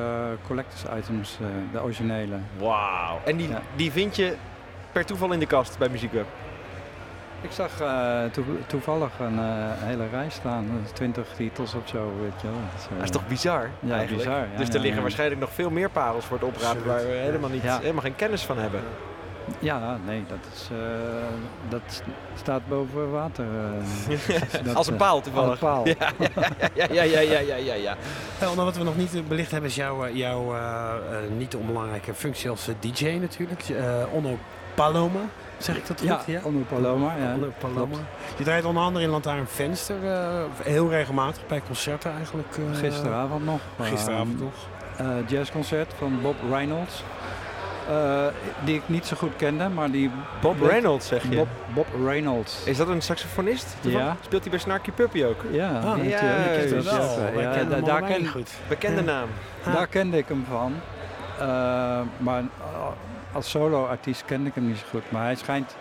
collectors 0.46 0.84
items, 0.98 1.38
eh, 1.40 1.46
de 1.72 1.82
originele. 1.82 2.36
Wauw. 2.58 3.18
En 3.24 3.36
die, 3.36 3.48
Ja. 3.48 3.62
die 3.76 3.92
vind 3.92 4.16
je 4.16 4.34
per 4.96 5.04
toeval 5.06 5.32
in 5.32 5.38
de 5.38 5.46
kast 5.46 5.78
bij 5.78 5.88
Muziekweb? 5.88 6.26
Ik 7.40 7.50
zag 7.50 7.80
eh, 7.80 8.24
toe- 8.32 8.44
toevallig 8.66 9.10
een 9.20 9.38
eh, 9.38 9.44
hele 9.74 10.04
rij 10.10 10.28
staan, 10.30 10.64
eh, 10.86 10.92
20 10.92 11.26
titels 11.36 11.74
of 11.74 11.88
zo, 11.88 12.12
weet 12.20 12.40
je 12.40 12.46
wel. 12.46 12.56
Dat 12.72 12.80
is, 12.80 12.84
eh, 12.86 12.94
Dat 12.94 13.04
is 13.04 13.10
toch 13.10 13.28
bizar 13.28 13.70
Ja, 13.80 13.94
eigenlijk? 13.96 14.24
bizar, 14.28 14.40
ja, 14.52 14.56
dus 14.58 14.68
er 14.68 14.74
liggen 14.74 14.94
ja. 14.96 15.00
waarschijnlijk 15.02 15.40
nog 15.40 15.50
veel 15.52 15.70
meer 15.70 15.90
parels 15.90 16.24
voor 16.24 16.36
het 16.38 16.46
oprapen 16.46 16.86
waar 16.86 17.00
we 17.06 17.12
helemaal, 17.12 17.50
niet, 17.50 17.62
Ja. 17.62 17.78
helemaal 17.80 18.02
geen 18.02 18.16
kennis 18.16 18.42
van 18.42 18.58
hebben. 18.58 18.80
Ja, 19.58 19.98
nee, 20.06 20.24
dat, 20.28 20.38
is, 20.54 20.68
eh, 20.72 20.78
dat 21.68 22.02
staat 22.34 22.68
boven 22.68 23.10
water. 23.10 23.44
eh. 23.44 24.16
Dat, 24.64 24.74
Als 24.74 24.86
een 24.86 24.92
eh, 24.92 24.98
paal 24.98 25.20
toevallig. 25.20 25.62
als 25.62 25.86
een 25.86 25.94
paal. 25.96 26.08
Ja, 26.74 26.86
ja, 26.92 27.02
ja, 27.02 27.20
ja, 27.20 27.38
ja, 27.38 27.56
ja, 27.56 27.74
ja, 27.74 27.96
wat 28.54 28.76
we 28.76 28.84
nog 28.84 28.96
niet 28.96 29.14
eh, 29.14 29.20
belicht 29.28 29.50
hebben 29.50 29.70
is 29.70 29.76
jouw, 29.76 30.04
eh, 30.04 30.14
jouw 30.16 30.54
eh, 30.54 30.60
eh, 30.94 31.30
niet 31.36 31.54
onbelangrijke 31.54 32.14
functie 32.14 32.50
als 32.50 32.68
eh, 32.68 32.74
DJ 32.80 33.04
natuurlijk. 33.20 33.62
Eh, 33.68 33.84
Onno 34.12 34.38
Paloma, 34.76 35.20
zeg 35.58 35.76
ik 35.76 35.86
dat 35.86 36.00
goed? 36.00 36.08
Ja, 36.26 36.40
Onno 36.42 36.60
Paloma. 36.68 37.12
Ja, 37.18 37.34
Onno 37.34 37.52
Paloma. 37.58 37.96
Je 38.36 38.44
draait 38.44 38.64
onder 38.64 38.82
andere 38.82 39.04
in 39.04 39.10
Lantaarn 39.10 39.46
Venster, 39.46 39.96
eh, 40.12 40.42
heel 40.62 40.88
regelmatig 40.90 41.46
bij 41.46 41.62
concerten 41.66 42.12
eigenlijk. 42.16 42.48
eh, 42.56 42.78
Gisteravond 42.78 43.44
nog. 43.44 43.60
Gisteravond 43.80 44.34
Ehm, 44.34 44.42
nog. 44.42 44.54
eh, 44.96 45.28
jazzconcert 45.28 45.92
van 45.98 46.18
Bob 46.22 46.34
Reynolds. 46.50 47.02
Eh, 47.88 48.26
die 48.64 48.74
ik 48.74 48.82
niet 48.86 49.06
zo 49.06 49.16
goed 49.16 49.36
kende, 49.36 49.68
maar 49.68 49.90
die... 49.90 50.10
Bob 50.40 50.60
Reynolds 50.62 51.06
zeg 51.06 51.22
je. 51.22 51.36
Bob, 51.36 51.48
Bob 51.74 51.86
Reynolds. 52.04 52.64
Is 52.64 52.76
dat 52.76 52.88
een 52.88 53.02
saxofonist? 53.02 53.76
Ja. 53.80 54.16
Speelt 54.24 54.42
hij 54.42 54.50
bij 54.50 54.60
Snarky 54.60 54.90
Puppy 54.90 55.24
ook? 55.24 55.42
Ja, 55.50 55.68
Ah, 55.68 55.82
ja, 55.84 55.92
ik 56.02 56.16
ken 56.16 56.28
juist. 56.68 56.74
het 56.74 56.84
wel. 56.84 57.40
Ja, 57.40 57.54
ja, 57.54 57.80
daar, 57.80 58.02
ken, 58.02 58.26
goed. 58.28 58.50
Bekende 58.68 59.00
Ja. 59.00 59.06
naam. 59.06 59.28
Daar 59.74 59.86
kende 59.86 60.16
ik 60.18 60.28
hem 60.28 60.44
van. 60.50 60.72
Eh, 61.38 61.46
maar 62.18 62.42
als 63.36 63.50
solo-artiest 63.50 64.24
kende 64.24 64.48
ik 64.48 64.54
hem 64.54 64.66
niet 64.66 64.78
zo 64.78 64.84
goed. 64.90 65.10
Maar 65.10 65.22
hij 65.22 65.34
schijnt 65.34 65.76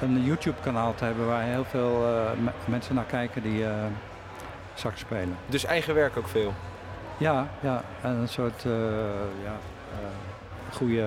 een 0.00 0.22
YouTube-kanaal 0.24 0.94
te 0.94 1.04
hebben 1.04 1.26
waar 1.26 1.42
heel 1.42 1.64
veel 1.64 2.04
eh, 2.06 2.30
me- 2.42 2.50
mensen 2.64 2.94
naar 2.94 3.04
kijken 3.04 3.42
die 3.42 3.64
sax 4.74 5.00
spelen. 5.00 5.36
Dus 5.46 5.64
eigen 5.64 5.94
werk 5.94 6.16
ook 6.16 6.28
veel. 6.28 6.52
Ja, 7.16 7.46
ja, 7.60 7.82
en 8.02 8.10
een 8.10 8.28
soort 8.28 8.64
eh 8.64 8.72
ja, 9.44 9.54
goede 10.72 11.00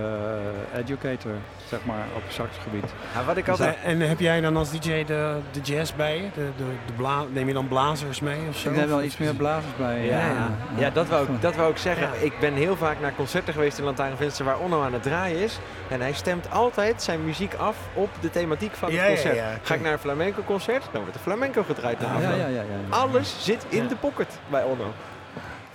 eh, 0.74 0.80
educator, 0.80 1.32
zeg 1.68 1.80
maar, 1.86 2.06
op 2.16 2.22
saxgebied. 2.28 2.84
Ja, 3.14 3.24
wat 3.24 3.38
ik 3.38 3.48
altijd... 3.50 3.76
En, 3.84 4.02
en 4.02 4.08
heb 4.10 4.20
jij 4.20 4.42
dan 4.42 4.58
als 4.58 4.70
DJ 4.72 5.04
de, 5.06 5.36
de 5.52 5.60
jazz 5.62 5.94
bij 5.94 6.16
je? 6.16 6.22
De, 6.22 6.50
de, 6.58 6.64
de 6.86 6.94
bla- 6.96 7.24
neem 7.34 7.48
je 7.48 7.54
dan 7.54 7.68
blazers 7.68 8.20
mee 8.20 8.40
of 8.50 8.58
zo? 8.58 8.72
Ik 8.72 8.86
wel 8.86 9.04
iets 9.04 9.18
meer 9.18 9.34
blazers 9.36 9.76
bij. 9.78 10.06
Ja, 10.06 10.20
ja, 10.20 10.50
ja. 10.78 10.90
dat, 10.90 11.08
wou 11.08 11.24
ik, 11.34 11.42
dat 11.42 11.56
wou 11.56 11.72
ik 11.72 11.78
zeggen. 11.78 12.08
Ja. 12.08 12.26
Ik 12.26 12.34
ben 12.40 12.54
heel 12.54 12.76
vaak 12.76 13.00
naar 13.02 13.14
concerten 13.16 13.54
geweest 13.54 13.78
in 13.78 13.84
Lantaarnvenster 13.84 14.46
waar 14.46 14.60
Onno 14.60 14.84
aan 14.84 14.94
het 14.94 15.04
draaien 15.04 15.38
is. 15.40 15.60
En 15.88 16.02
hij 16.02 16.14
stemt 16.14 16.52
altijd 16.52 17.02
zijn 17.02 17.26
muziek 17.26 17.54
af 17.54 17.76
op 17.94 18.10
de 18.20 18.30
thematiek 18.30 18.74
van 18.74 18.88
het 18.90 18.98
Ja, 18.98 19.04
ja, 19.04 19.10
concert. 19.10 19.36
ja. 19.36 19.48
Ga 19.62 19.74
ik 19.74 19.82
naar 19.82 19.94
een 19.94 20.00
flamenco 20.00 20.42
concert, 20.46 20.84
dan 20.92 21.02
wordt 21.02 21.16
er 21.16 21.22
flamenco 21.22 21.64
gedraaid. 21.64 21.98
Ja, 22.02 22.20
ja, 22.22 22.30
ja, 22.30 22.36
ja, 22.48 22.48
ja. 22.62 22.64
Alles 22.90 23.36
zit 23.44 23.66
in 23.70 23.84
Ja. 23.84 23.90
de 23.90 23.96
pocket 23.96 24.40
bij 24.50 24.64
Onno. 24.64 24.94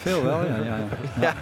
Veel 0.05 0.25
wel, 0.25 0.45
ja. 0.47 0.57
ja, 0.57 0.77
ja. 1.21 1.35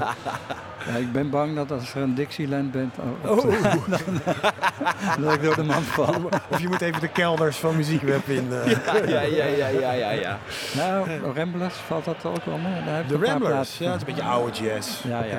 Ja. 0.86 0.96
Ik 0.96 1.12
ben 1.12 1.30
bang 1.30 1.54
dat 1.56 1.70
als 1.70 1.94
er 1.94 2.02
een 2.02 2.14
Dixieland 2.14 2.72
bent, 2.72 2.94
oh, 3.24 3.30
Oh. 3.30 3.44
dat 5.20 5.32
ik 5.34 5.42
door 5.42 5.54
de 5.54 5.62
man 5.62 5.82
val. 5.82 6.28
Of 6.48 6.60
je 6.60 6.68
moet 6.68 6.80
even 6.80 7.00
de 7.00 7.08
kelders 7.08 7.56
van 7.56 7.76
Muziekweb 7.76 8.28
in. 8.28 8.52
eh, 8.52 8.70
Ja, 9.08 9.20
ja, 9.20 9.44
ja, 9.44 9.66
ja, 9.66 9.92
ja, 9.92 10.10
ja. 10.10 10.38
Nou, 10.76 11.08
Ramblers 11.34 11.74
valt 11.74 12.04
dat 12.04 12.24
ook 12.24 12.44
wel 12.44 12.58
mee. 12.58 13.06
De 13.06 13.26
Ramblers, 13.26 13.78
ja, 13.78 13.86
dat 13.90 13.94
is 13.94 14.00
een 14.00 14.14
beetje 14.14 14.30
oude 14.30 14.52
jazz. 14.64 15.02
Ja, 15.02 15.18
ja, 15.24 15.24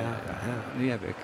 Die 0.76 0.90
heb 0.90 1.02
ik. 1.02 1.14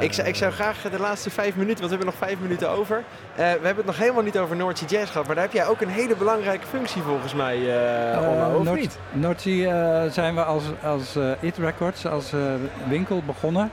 Ik, 0.00 0.12
zou- 0.12 0.28
ik 0.28 0.34
zou 0.34 0.52
graag 0.52 0.80
de 0.90 0.98
laatste 0.98 1.30
vijf 1.30 1.54
minuten, 1.56 1.78
want 1.88 1.90
we 1.90 1.96
hebben 1.96 2.06
nog 2.06 2.28
vijf 2.28 2.38
minuten 2.40 2.70
over. 2.70 2.96
Eh, 2.96 3.04
we 3.36 3.42
hebben 3.44 3.76
het 3.76 3.86
nog 3.86 3.98
helemaal 3.98 4.22
niet 4.22 4.38
over 4.38 4.56
Noordse 4.56 4.84
Jazz 4.84 5.10
gehad, 5.12 5.26
maar 5.26 5.34
daar 5.34 5.44
heb 5.44 5.52
jij 5.52 5.66
ook 5.66 5.80
een 5.80 5.88
hele 5.88 6.16
belangrijke 6.16 6.66
functie 6.66 7.02
volgens 7.02 7.34
mij, 7.34 7.56
eh 7.56 8.28
Onno, 8.28 8.56
of 8.58 8.64
Noord- 8.64 8.80
niet? 8.80 8.98
Noordzee 9.12 9.68
eh, 9.68 10.10
zijn 10.10 10.34
we 10.34 10.44
als, 10.44 10.62
als 10.82 11.16
eh, 11.16 11.30
It 11.40 11.56
Records, 11.58 12.06
als 12.06 12.32
eh, 12.32 12.40
winkel 12.88 13.22
begonnen 13.26 13.70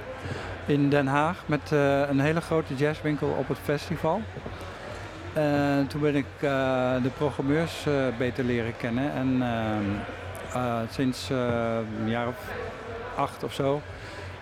in 0.65 0.89
Den 0.89 1.07
Haag 1.07 1.43
met 1.45 1.71
eh, 1.71 2.01
een 2.09 2.19
hele 2.19 2.41
grote 2.41 2.75
jazzwinkel 2.75 3.35
op 3.39 3.47
het 3.47 3.57
festival. 3.63 4.21
En 5.33 5.87
toen 5.87 6.01
ben 6.01 6.15
ik 6.15 6.25
eh, 6.39 6.49
de 7.03 7.09
programmeurs 7.17 7.85
eh, 7.85 7.93
beter 8.17 8.43
leren 8.43 8.77
kennen 8.77 9.11
en 9.13 9.37
ehm, 9.41 10.63
eh, 10.63 10.73
sinds 10.91 11.29
eh, 11.29 11.37
een 12.03 12.09
jaar 12.09 12.27
of 12.27 12.35
acht 13.15 13.43
of 13.43 13.53
zo 13.53 13.81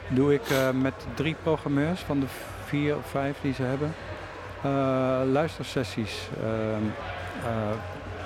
doe 0.08 0.34
ik 0.34 0.50
eh, 0.50 0.70
met 0.72 0.94
drie 1.13 1.36
programmeurs 1.44 2.00
van 2.00 2.20
de 2.20 2.26
vier 2.66 2.96
of 2.96 3.10
vijf 3.10 3.38
die 3.42 3.54
ze 3.54 3.63
hebben 3.63 3.94
eh, 4.62 5.22
luistersessies 5.32 6.28
ehm, 6.44 6.84
eh, 7.46 7.78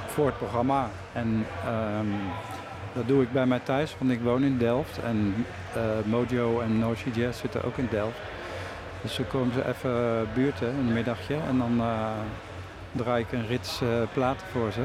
voor 0.08 0.26
het 0.26 0.38
programma. 0.38 0.90
En 1.14 1.46
ehm, 1.66 2.06
dat 2.94 3.08
doe 3.08 3.22
ik 3.24 3.32
bij 3.32 3.46
mij 3.46 3.60
thuis, 3.60 3.96
want 3.98 4.12
ik 4.12 4.22
woon 4.22 4.44
in 4.44 4.58
Delft. 4.58 5.00
En 5.00 5.46
Mojo 6.06 6.60
en 6.60 6.80
Noordse 6.80 7.12
Jazz 7.12 7.40
zitten 7.40 7.64
ook 7.64 7.78
in 7.78 7.88
Delft. 7.92 8.18
Dus 9.02 9.16
dan 9.16 9.28
komen 9.28 9.54
ze 9.54 9.68
even 9.68 10.28
buurten, 10.34 10.68
een 10.68 10.94
middagje. 10.94 11.36
En 11.48 11.58
dan 11.58 11.82
draai 12.92 13.24
ik 13.24 13.32
een 13.32 13.48
rits 13.48 13.82
platen 14.14 14.48
voor 14.52 14.72
ze. 14.72 14.84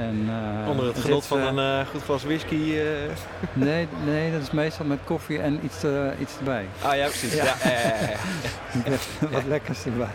En, 0.00 0.28
eh, 0.64 0.68
Onder 0.70 0.86
het 0.86 0.98
genot 0.98 1.26
van 1.26 1.38
eh, 1.38 1.44
een 1.46 1.58
eh, 1.80 1.86
goed 1.90 2.02
glas 2.02 2.24
whisky. 2.24 2.74
eh. 2.78 2.82
Nee, 3.66 3.88
nee, 4.04 4.32
dat 4.32 4.40
is 4.42 4.50
meestal 4.50 4.86
met 4.86 4.98
koffie 5.04 5.38
en 5.40 5.60
iets, 5.64 5.84
eh, 5.84 5.90
iets 6.20 6.32
erbij. 6.38 6.64
Ah 6.82 6.96
ja, 6.96 7.04
precies. 7.06 7.34
Ja. 7.34 7.44
Ja. 7.44 8.96
Wat 9.30 9.42
lekkers 9.48 9.84
erbij. 9.84 10.06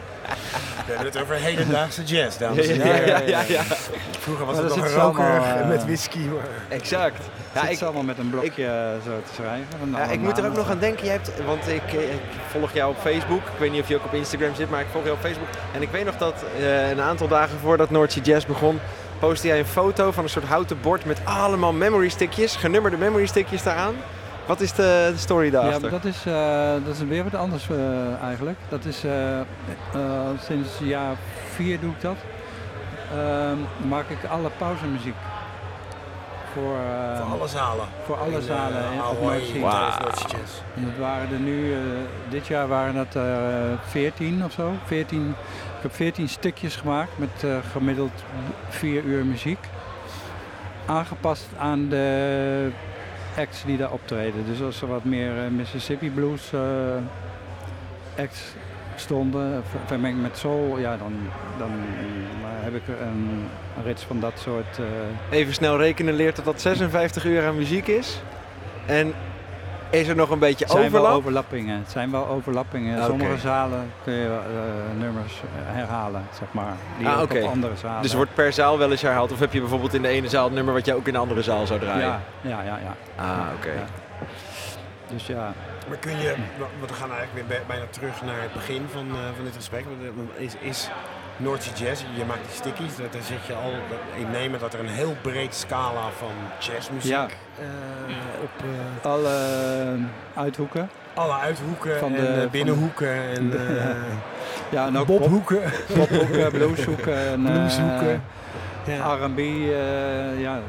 We 0.86 0.91
hebben 0.98 1.06
het 1.06 1.22
over 1.22 1.36
hedendaagse 1.36 2.04
jazz, 2.04 2.38
dames 2.38 2.67
en 2.67 2.76
Ja, 2.76 2.84
heren. 2.84 3.08
ja, 3.08 3.20
ja, 3.20 3.41
ja. 3.48 3.62
Vroeger 4.20 4.46
was 4.46 4.56
Maar 4.56 4.63
het 4.65 4.76
nog 4.76 4.86
een 4.86 4.94
roker 4.94 5.65
met 5.67 5.84
whisky. 5.84 6.17
maar- 6.20 6.78
Exact. 6.78 7.24
Ja, 7.54 7.67
ik, 7.67 7.82
allemaal 7.82 8.04
met 8.04 8.17
een 8.17 8.30
blokje 8.30 8.98
zo 9.06 9.12
te 9.28 9.34
schrijven. 9.34 9.65
En 9.82 9.91
ja, 9.91 10.04
ik 10.04 10.20
moet 10.20 10.38
er 10.38 10.46
ook 10.46 10.56
nog 10.56 10.70
aan 10.70 10.80
denken. 10.80 11.04
Jij 11.06 11.13
hebt, 11.13 11.32
want 11.46 11.67
ik, 11.67 11.91
ik 11.94 12.20
volg 12.50 12.74
jou 12.74 12.91
op 12.91 12.98
Facebook. 13.02 13.41
Ik 13.41 13.60
weet 13.60 13.72
niet 13.72 13.82
of 13.82 13.88
je 13.88 13.96
ook 13.96 14.06
op 14.06 14.13
Instagram 14.13 14.56
zit, 14.56 14.70
maar 14.70 14.82
ik 14.82 14.88
volg 14.91 15.04
jou 15.04 15.15
op 15.15 15.24
Facebook. 15.24 15.48
En 15.74 15.82
ik 15.82 15.89
weet 15.91 16.06
nog 16.06 16.17
dat 16.17 16.44
eh, 16.60 16.89
een 16.89 17.02
aantal 17.02 17.28
dagen 17.28 17.60
voordat 17.60 17.89
Noordse 17.89 18.20
Jazz 18.22 18.46
begon, 18.46 18.80
postte 19.21 19.47
jij 19.47 19.60
een 19.60 19.65
foto 19.65 20.12
van 20.12 20.23
een 20.23 20.29
soort 20.29 20.45
houten 20.45 20.77
bord 20.81 21.05
met 21.05 21.21
allemaal 21.23 21.73
memory 21.73 22.10
stickjes, 22.10 22.55
genummerde 22.55 22.97
memory 22.97 23.25
stickjes 23.25 23.63
daaraan. 23.63 23.93
Wat 24.45 24.60
is 24.62 24.73
de, 24.73 25.13
story 25.15 25.45
Ja, 25.45 25.51
daarachter? 25.51 25.81
maar 25.81 25.91
dat 26.01 26.05
is, 26.05 26.25
eh, 26.25 26.86
dat 26.86 26.95
is 26.95 27.03
weer 27.07 27.23
wat 27.23 27.36
anders 27.36 27.69
eh, 27.69 28.21
eigenlijk. 28.23 28.57
Dat 28.69 28.86
is 28.86 29.03
eh, 29.03 29.39
eh, 29.39 29.45
sinds 30.47 30.69
jaar 30.84 31.15
vier 31.55 31.79
doe 31.79 31.91
ik 31.91 32.01
dat. 32.01 32.15
Ehm, 33.12 33.57
maak 33.89 34.10
ik 34.10 34.17
alle 34.29 34.49
pauzemuziek. 34.57 35.15
Voor, 36.53 36.75
eh, 36.75 37.17
Voor 37.21 37.38
alle 37.39 37.47
zalen. 37.47 37.86
voor 38.05 38.17
alle 38.17 38.31
In, 38.36 38.41
zalen. 38.41 38.84
En 40.75 40.84
dat 40.86 40.97
waren 40.99 41.31
er 41.34 41.39
nu, 41.39 41.73
eh, 41.73 41.79
dit 42.29 42.47
jaar 42.47 42.67
waren 42.67 42.93
dat 42.95 43.15
eh 43.15 43.23
14 43.88 44.43
of 44.45 44.51
zo. 44.51 44.71
14, 44.86 45.36
ik 45.82 45.88
heb 45.88 45.96
14 45.96 46.30
stukjes 46.30 46.76
gemaakt 46.76 47.17
met 47.17 47.44
eh, 47.44 47.58
gemiddeld 47.72 48.12
4 48.70 49.04
uur 49.04 49.26
muziek. 49.26 49.58
Aangepast 50.86 51.48
aan 51.58 51.89
de 51.89 52.70
acts 53.38 53.63
die 53.65 53.78
daar 53.78 53.91
optreden. 53.91 54.46
Dus 54.46 54.62
als 54.62 54.82
er 54.82 54.88
wat 54.88 55.04
meer 55.04 55.38
eh, 55.44 55.50
Mississippi 55.50 56.10
Blues 56.10 56.54
eh, 56.54 56.62
acts 58.17 58.41
stonden, 58.96 59.63
ver- 59.70 59.80
vermengd 59.86 60.22
met 60.22 60.38
soul, 60.38 60.80
ja, 60.80 60.98
dan, 60.98 61.13
dan 61.58 61.72
heb 62.46 62.76
ik 62.76 62.88
een, 62.88 63.48
rits 63.84 64.04
van 64.04 64.20
dat 64.20 64.34
soort. 64.39 64.80
Even 65.30 65.54
snel 65.54 65.78
rekenen 65.78 66.13
leert 66.13 66.36
dat 66.36 66.46
dat 66.46 66.62
56 66.62 67.26
uur 67.26 67.46
aan 67.48 67.56
muziek 67.56 67.88
is. 67.88 68.22
En 68.86 69.13
is 69.91 70.08
er 70.08 70.15
nog 70.15 70.30
een 70.30 70.39
beetje 70.39 70.65
Het 70.65 70.73
zijn 70.73 70.91
wel 70.91 70.99
overlap? 71.01 71.17
overlappingen. 71.19 71.77
Het 71.80 71.91
zijn 71.91 72.12
wel 72.12 72.27
overlappingen. 72.27 72.95
Oké. 72.97 73.06
Sommige 73.06 73.38
zalen 73.38 73.91
kun 74.04 74.13
je 74.13 74.27
eh, 74.27 74.99
nummers 74.99 75.34
eh, 75.34 75.75
herhalen, 75.75 76.25
zeg 76.39 76.47
maar. 76.51 76.73
Die 76.97 77.08
Ah, 77.08 77.21
op 77.21 77.32
andere 77.43 77.75
zalen. 77.75 78.01
Dus 78.01 78.13
wordt 78.13 78.34
per 78.34 78.54
zaal 78.54 78.77
wel 78.77 78.91
eens 78.91 79.01
herhaald? 79.01 79.32
Of 79.32 79.39
heb 79.39 79.54
je 79.54 79.60
bijvoorbeeld 79.60 79.93
in 79.93 80.01
de 80.01 80.08
ene 80.08 80.30
zaal 80.30 80.47
een 80.47 80.54
nummer 80.54 80.73
wat 80.73 80.86
je 80.86 80.93
ook 80.95 81.08
in 81.08 81.13
de 81.13 81.19
andere 81.19 81.41
zaal 81.41 81.65
zou 81.67 81.80
draaien? 81.80 82.06
Ja, 82.08 82.19
ja, 82.41 82.62
ja. 82.63 82.77
ja. 82.84 82.95
Ah, 83.23 83.39
oké. 83.58 83.71
Ja. 83.71 83.86
Dus 85.13 85.27
ja, 85.27 85.54
Maar 85.88 85.97
kun 85.97 86.17
je, 86.17 86.36
want 86.80 86.89
we 86.91 86.93
gaan 86.97 87.12
eigenlijk 87.12 87.34
weer 87.34 87.45
bij- 87.47 87.62
bijna 87.67 87.84
terug 87.89 88.21
naar 88.21 88.41
het 88.41 88.54
begin 88.54 88.86
van, 88.91 89.08
eh, 89.12 89.17
van 89.36 89.43
dit 89.43 89.56
gesprek. 89.56 89.86
Is, 90.38 90.56
is 90.60 90.89
Noordse 91.41 91.69
Jazz, 91.84 92.04
je 92.15 92.25
maakt 92.25 92.39
die 92.45 92.54
stickies, 92.56 92.95
daar 92.95 93.08
daar 93.12 93.21
zeg 93.21 93.47
je 93.47 93.54
al, 93.54 93.71
neem 94.32 94.51
het 94.51 94.62
dat 94.62 94.73
er 94.73 94.80
een 94.80 94.88
heel 94.88 95.15
breed 95.21 95.56
scala 95.56 96.10
van 96.17 96.32
jazzmuziek 96.60 97.12
Ja. 97.12 97.27
eh, 97.60 97.65
op 98.43 98.49
eh, 99.04 99.12
alle 99.12 99.30
eh, 100.36 100.41
uithoeken. 100.41 100.89
alle 101.13 101.34
uithoeken 101.34 101.99
Van 101.99 102.15
en 102.15 102.25
de- 102.34 102.39
van- 102.41 102.49
binnenhoeken 102.49 103.13
en 103.13 103.54
eh 103.80 103.95
Ja, 104.69 104.86
en 104.88 104.97
ook 104.97 105.06
bobhoeken. 105.06 105.62
pophoeken, 105.93 106.51
blueshoeken. 106.51 107.15
En, 107.27 107.45
eh, 107.47 107.54
Blueshoeken. 107.54 108.21
Ja. 108.86 109.13
R&B, 109.15 109.39
eh, 109.39 110.41
ja, 110.41 110.60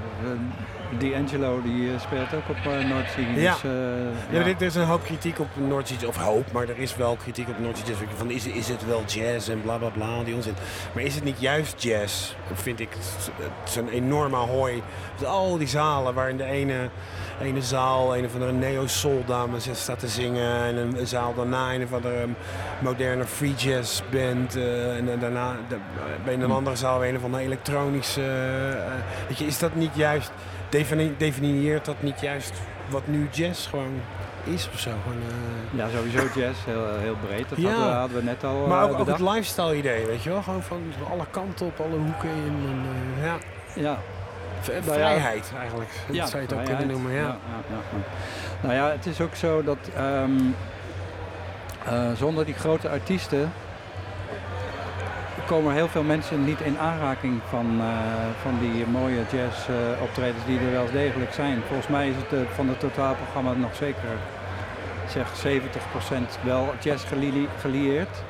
D'Angelo 0.98 1.62
die 1.62 1.92
eh, 1.92 2.00
speelt 2.00 2.34
ook 2.34 2.48
op 2.48 2.56
uh, 2.72 2.88
Noordzee. 2.88 3.40
Ja. 3.40 3.52
Dus, 3.52 3.62
eh, 3.64 3.70
Ja, 4.30 4.38
ja. 4.40 4.46
er, 4.46 4.46
er 4.46 4.62
is 4.62 4.74
een 4.74 4.84
hoop 4.84 5.04
kritiek 5.04 5.38
op 5.40 5.48
Noordse 5.54 5.94
of 6.08 6.16
hoop, 6.16 6.52
maar 6.52 6.62
er 6.68 6.78
is 6.78 6.96
wel 6.96 7.16
kritiek 7.16 7.48
op 7.48 7.58
Noordse 7.58 7.84
Jazz. 7.86 8.00
Van 8.16 8.30
is, 8.30 8.46
is 8.46 8.68
het 8.68 8.86
wel 8.86 9.02
jazz 9.06 9.48
en 9.48 9.62
bla 9.62 9.76
bla 9.76 9.88
bla, 9.88 10.22
die 10.24 10.34
onzin. 10.34 10.54
Maar 10.94 11.02
is 11.02 11.14
het 11.14 11.24
niet 11.24 11.40
juist 11.40 11.82
jazz, 11.82 12.34
vind 12.52 12.80
ik. 12.80 12.88
Een 13.76 13.88
enorme 13.88 14.36
hooi. 14.36 14.82
Met 15.18 15.28
al 15.28 15.58
die 15.58 15.68
zalen 15.68 16.14
waarin 16.14 16.36
de 16.36 16.44
ene, 16.44 16.88
ene 17.42 17.62
zaal, 17.62 18.16
een 18.16 18.24
of 18.24 18.34
andere 18.34 18.52
neo-soul 18.52 19.22
dame 19.26 19.56
staat 19.72 19.98
te 19.98 20.08
zingen. 20.08 20.62
En 20.64 20.76
een 20.76 21.06
zaal 21.06 21.34
daarna 21.34 21.74
een 21.74 21.82
of 21.82 21.92
andere 21.92 22.26
moderne 22.78 23.24
free 23.24 23.54
jazz 23.54 24.00
band. 24.10 24.56
eh, 24.56 24.96
en 24.96 25.18
daarna 25.20 25.56
de- 25.68 25.76
bij 26.24 26.34
een 26.34 26.50
andere 26.50 26.76
zaal 26.76 27.04
een 27.04 27.16
of 27.16 27.24
andere 27.24 27.42
elektronische... 27.42 28.20
eh, 28.22 28.92
weet 29.28 29.38
je, 29.38 29.46
is 29.46 29.58
dat 29.58 29.74
niet 29.74 29.94
juist... 29.94 30.30
defini- 30.72 31.14
definieert 31.16 31.84
dat 31.84 32.02
niet 32.02 32.20
juist 32.20 32.52
wat 32.88 33.06
nu 33.06 33.28
jazz 33.30 33.68
gewoon 33.68 34.00
is 34.44 34.68
of 34.74 34.78
zo? 34.80 34.90
Gewoon, 35.02 35.18
eh, 35.18 35.78
ja, 35.78 35.88
sowieso 35.96 36.40
jazz, 36.40 36.64
heel, 36.64 36.86
heel 36.98 37.16
breed. 37.26 37.48
Dat 37.48 37.58
Ja. 37.58 37.68
hadden, 37.68 37.86
we, 37.88 37.94
hadden 37.94 38.16
we 38.16 38.22
net 38.22 38.44
al 38.44 38.66
maar 38.66 38.82
eh, 38.84 38.90
ook, 38.90 38.98
ook 38.98 39.06
het 39.06 39.20
lifestyle 39.20 39.76
idee, 39.76 40.06
weet 40.06 40.22
je 40.22 40.30
wel? 40.30 40.42
Gewoon 40.42 40.62
van 40.62 40.82
alle 41.10 41.26
kanten 41.30 41.66
op, 41.66 41.80
alle 41.80 41.96
hoeken 41.98 42.28
in. 42.28 42.66
En, 42.68 42.82
eh, 43.18 43.24
ja. 43.24 43.36
Nou 43.74 43.86
ja. 43.86 43.98
Vrijheid 44.82 45.52
eigenlijk, 45.58 45.90
dat 46.06 46.16
ja, 46.16 46.26
zou 46.26 46.42
je 46.42 46.48
het 46.48 46.58
ook 46.58 46.64
kunnen 46.64 46.86
noemen. 46.86 47.12
Ja. 47.12 47.20
Ja, 47.20 47.36
ja, 47.70 47.76
ja. 47.90 47.98
Nou 48.60 48.74
ja, 48.74 48.90
het 48.90 49.06
is 49.06 49.20
ook 49.20 49.34
zo 49.34 49.62
dat 49.62 49.78
ehm, 49.96 50.30
eh, 51.86 52.10
zonder 52.16 52.44
die 52.44 52.54
grote 52.54 52.88
artiesten 52.88 53.52
komen 55.52 55.74
heel 55.74 55.88
veel 55.88 56.02
mensen 56.02 56.44
niet 56.44 56.60
in 56.60 56.78
aanraking 56.78 57.40
van, 57.48 57.80
eh, 57.80 57.86
van 58.42 58.58
die 58.60 58.86
mooie 58.86 59.22
jazz 59.32 59.68
eh, 59.68 60.36
die 60.46 60.58
er 60.58 60.72
wel 60.72 60.90
degelijk 60.92 61.32
zijn. 61.32 61.62
Volgens 61.66 61.88
mij 61.88 62.08
is 62.08 62.14
het 62.16 62.32
eh, 62.32 62.54
van 62.54 62.68
het 62.68 62.80
totaalprogramma 62.80 63.52
nog 63.52 63.74
zeker 63.74 64.08
zeg 65.08 65.26
70% 65.36 66.38
wel 66.42 66.74
jazz 66.80 67.08
gelie- 67.08 67.48
gelieerd. 67.60 68.22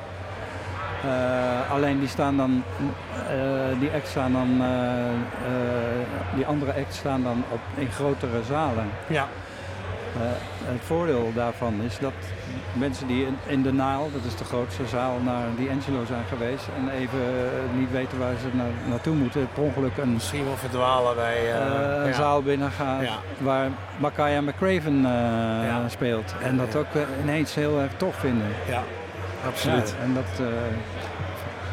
Alleen 1.70 1.98
die 1.98 2.08
staan 2.08 2.36
dan, 2.36 2.62
die 3.78 3.90
acts 3.90 4.14
dan, 4.14 4.62
die 6.34 6.46
andere 6.46 6.72
acts 6.72 6.96
staan 6.96 7.22
dan 7.22 7.44
op, 7.50 7.60
in 7.74 7.90
grotere 7.90 8.42
zalen. 8.48 8.86
Ja. 9.06 9.28
Eh, 10.16 10.20
het 10.72 10.80
voordeel 10.84 11.30
daarvan 11.34 11.74
is 11.86 11.98
dat 11.98 12.12
mensen 12.72 13.06
die 13.06 13.26
in, 13.26 13.36
in 13.46 13.62
de 13.62 13.72
Naal, 13.72 14.10
dat 14.12 14.24
is 14.24 14.36
de 14.36 14.44
grootste 14.44 14.86
zaal, 14.86 15.18
naar 15.24 15.44
die 15.56 15.70
Angelo 15.70 16.04
zijn 16.04 16.24
geweest 16.28 16.64
en 16.76 16.88
even 16.88 17.18
eh, 17.18 17.78
niet 17.78 17.90
weten 17.90 18.18
waar 18.18 18.32
ze 18.40 18.56
na- 18.56 18.88
naartoe 18.90 19.14
moeten, 19.14 19.48
per 19.54 19.62
ongeluk 19.62 19.96
een, 19.96 20.12
Misschien 20.12 20.44
wel 20.44 20.56
verdwalen 20.56 21.14
bij... 21.14 21.52
eh, 21.52 22.00
een 22.02 22.06
ja. 22.08 22.12
zaal 22.12 22.42
binnengaan 22.42 23.02
Ja. 23.02 23.16
waar 23.38 23.68
Makaya 23.98 24.40
McCraven 24.40 25.02
Ja. 25.02 25.88
speelt. 25.88 26.34
En 26.42 26.56
dat 26.56 26.76
ook 26.76 26.86
ineens 27.22 27.54
heel 27.54 27.80
erg 27.80 27.92
tof 27.96 28.14
vinden. 28.16 28.46
Ja, 28.68 28.82
absoluut. 29.46 29.94
En 30.02 30.14
dat, 30.14 30.46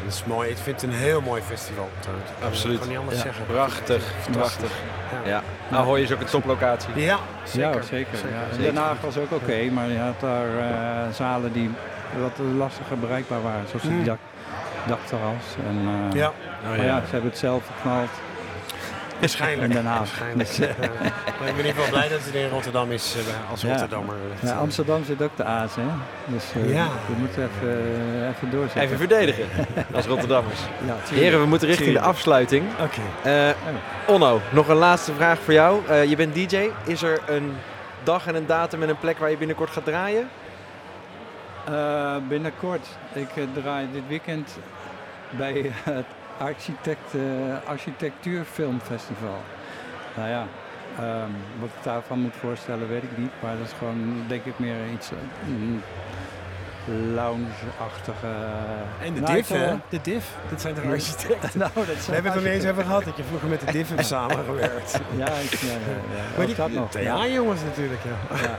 Dat 0.04 0.12
is 0.12 0.24
mooi. 0.24 0.50
Ik 0.50 0.56
vind 0.56 0.80
het 0.80 0.90
een 0.90 0.96
heel 0.96 1.20
mooi 1.20 1.42
festival 1.42 1.88
trouwens. 2.00 2.30
Absoluut. 2.44 2.74
Ik 2.74 2.80
kan 2.80 2.88
niet 2.90 2.98
anders 2.98 3.16
Ja. 3.16 3.22
zeggen. 3.22 3.46
Prachtig, 3.46 4.02
prachtig. 4.30 4.70
Ja. 5.24 5.30
Ja. 5.30 5.42
Nou, 5.68 5.82
Ahoy 5.84 6.00
is 6.00 6.12
ook 6.12 6.20
een 6.20 6.26
toplocatie. 6.26 6.90
Ja, 7.00 7.18
zeker. 7.44 7.74
Ja, 7.74 7.82
zeker. 7.82 8.18
ja. 8.18 8.34
En 8.50 8.54
zeker. 8.56 8.72
Den 8.72 8.82
Haag 8.82 9.00
was 9.00 9.16
ook 9.18 9.32
oké, 9.32 9.70
maar 9.70 9.88
je 9.88 9.98
had 9.98 10.20
daar 10.20 10.58
eh, 10.58 11.14
zalen 11.14 11.52
die 11.52 11.70
wat 12.20 12.46
lastiger 12.56 12.98
bereikbaar 12.98 13.42
waren, 13.42 13.68
zoals 13.68 13.82
Mm. 13.84 13.96
die 13.96 14.04
dak, 14.04 14.18
dakterras. 14.86 15.44
En, 15.68 15.78
eh, 16.10 16.16
Ja, 16.18 16.32
Oh, 16.62 16.68
Maar 16.68 16.84
ja, 16.84 17.00
ze 17.00 17.10
hebben 17.10 17.30
het 17.30 17.38
zelf 17.38 17.62
geknald 17.76 18.08
waarschijnlijk. 19.20 19.68
in 19.68 19.74
Den 19.76 19.86
Haag. 19.86 19.98
Waarschijnlijk. 19.98 20.48
Dus, 20.48 20.56
Ja. 20.56 20.66
Maar 21.40 21.48
ik 21.48 21.54
ben 21.54 21.64
in 21.64 21.70
ieder 21.70 21.82
geval 21.82 21.88
blij 21.98 22.08
dat 22.08 22.20
het 22.24 22.34
in 22.34 22.48
Rotterdam 22.48 22.90
is 22.92 23.14
eh, 23.16 23.50
als 23.50 23.60
Ja. 23.62 23.68
Rotterdammer. 23.68 24.14
ja, 24.40 24.52
Amsterdam 24.54 25.04
zit 25.04 25.22
ook 25.22 25.36
de 25.36 25.44
aas, 25.44 25.74
hè? 25.74 25.82
Dus 26.26 26.44
eh, 26.54 26.74
Ja. 26.74 26.86
we 27.06 27.12
moeten 27.18 27.42
even, 27.42 27.68
eh, 28.22 28.28
even 28.28 28.50
doorzetten. 28.50 28.82
Even 28.82 28.96
verdedigen 28.96 29.44
als 29.94 30.06
Rotterdammers. 30.06 30.58
Ja. 30.86 31.14
Heren, 31.14 31.40
we 31.40 31.46
moeten 31.46 31.68
richting 31.68 31.92
de 31.92 32.00
afsluiting. 32.00 32.64
Oké. 32.80 33.28
Eh, 33.30 33.50
Onno, 34.06 34.40
nog 34.50 34.68
een 34.68 34.76
laatste 34.76 35.12
vraag 35.14 35.38
voor 35.38 35.52
jou. 35.52 35.80
Eh, 35.88 36.04
je 36.04 36.16
bent 36.16 36.34
DJ. 36.34 36.68
Is 36.84 37.02
er 37.02 37.20
een 37.28 37.52
dag 38.02 38.26
en 38.26 38.34
een 38.34 38.46
datum 38.46 38.82
en 38.82 38.88
een 38.88 38.98
plek 38.98 39.18
waar 39.18 39.30
je 39.30 39.36
binnenkort 39.36 39.70
gaat 39.70 39.84
draaien? 39.84 40.28
Eh, 41.68 42.14
binnenkort, 42.28 42.86
ik 43.12 43.28
eh, 43.34 43.42
draai 43.62 43.88
dit 43.92 44.02
weekend 44.08 44.58
bij 45.30 45.70
het 45.84 46.04
Architect, 46.40 47.14
eh, 47.14 47.68
Architectuurfilmfestival. 47.68 49.38
Nou 50.16 50.28
ja, 50.28 50.46
ehm, 50.98 51.30
wat 51.58 51.68
ik 51.68 51.82
daarvan 51.82 52.20
moet 52.20 52.36
voorstellen 52.36 52.88
weet 52.88 53.02
ik 53.02 53.18
niet, 53.18 53.30
maar 53.42 53.56
dat 53.56 53.66
is 53.66 53.72
gewoon 53.72 54.24
denk 54.28 54.44
ik 54.44 54.58
meer 54.58 54.90
iets 54.92 55.10
eh, 55.10 55.16
mm, 55.46 55.82
lounge-achtige... 57.14 58.26
En 59.04 59.14
de 59.14 59.20
Nou, 59.20 59.42
zal- 59.42 59.56
hè? 59.56 59.74
De 59.88 59.98
diff. 60.02 60.26
Dit 60.48 60.60
zijn 60.60 60.74
de 60.74 60.80
architecten. 60.80 61.50
nou, 61.58 61.70
dat 61.74 61.86
We 62.06 62.12
hebben 62.12 62.32
het 62.32 62.34
nog 62.42 62.52
niet 62.52 62.62
eens 62.62 62.70
over 62.72 62.82
gehad 62.84 63.04
dat 63.04 63.16
je 63.16 63.22
vroeger 63.22 63.48
met 63.48 63.60
de 63.60 63.72
diff 63.72 63.88
hebt 63.90 64.06
samengewerkt. 64.06 65.00
Ja, 65.16 65.26
ik, 65.26 65.52
ja, 65.54 65.68
ja, 65.72 65.76
ja. 66.16 66.22
Maar 66.36 66.40
Ook 66.40 66.46
die, 66.46 66.54
dat 66.56 66.70
nog. 66.70 66.98
ja, 66.98 67.26
jongens 67.26 67.60
natuurlijk. 67.62 68.00
Ja. 68.04 68.36
Ja. 68.36 68.56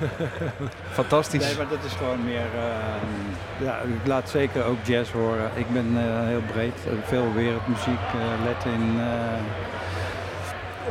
Fantastisch. 1.02 1.46
Nee, 1.46 1.56
maar 1.58 1.68
dat 1.68 1.84
is 1.86 1.94
gewoon 1.94 2.24
meer. 2.24 2.46
ehm, 2.56 3.64
ja, 3.66 3.78
ik 3.80 4.08
laat 4.08 4.30
zeker 4.30 4.64
ook 4.66 4.78
jazz 4.86 5.12
horen. 5.12 5.50
Ik 5.54 5.70
ben 5.74 5.88
eh, 5.98 6.28
heel 6.28 6.42
breed. 6.52 6.74
Eh, 6.86 6.92
veel 7.08 7.34
wereldmuziek, 7.34 8.06
eh 8.14 8.46
Latin, 8.46 9.00
eh, 9.00 9.06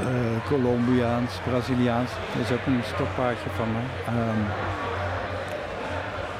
eh, 0.07 0.47
Colombiaans, 0.49 1.33
Braziliaans. 1.49 2.11
Dat 2.37 2.45
is 2.45 2.53
ook 2.53 2.67
een 2.67 2.81
stokpaardje 2.95 3.51
van 3.57 3.69
me. 3.73 3.79
Ehm, 4.07 4.43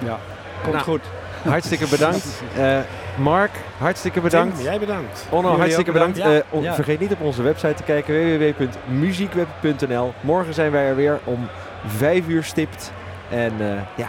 ja, 0.07 0.19
komt 0.63 0.73
Nou, 0.75 0.85
goed. 0.85 1.01
Hartstikke 1.43 1.87
bedankt. 1.89 2.43
Eh, 2.57 2.79
Mark, 3.19 3.51
hartstikke 3.79 4.21
bedankt. 4.21 4.55
Tim, 4.57 4.65
jij 4.65 4.79
bedankt. 4.79 5.27
Onno, 5.31 5.43
Jullie 5.43 5.59
hartstikke 5.59 5.93
bedankt. 5.93 6.17
bedankt. 6.17 6.45
Eh, 6.47 6.55
on- 6.55 6.63
Ja. 6.63 6.75
Vergeet 6.75 7.01
niet 7.01 7.13
op 7.13 7.21
onze 7.21 7.43
website 7.43 7.75
te 7.75 7.83
kijken 7.83 8.15
www.muziekweb.nl. 8.39 10.15
Morgen 10.21 10.55
zijn 10.55 10.71
wij 10.71 10.85
er 10.87 10.97
weer 10.97 11.19
om 11.25 11.49
5 11.87 12.29
uur 12.29 12.45
stipt. 12.45 12.93
En 13.31 13.53
eh, 13.61 13.67
ja, 13.97 14.09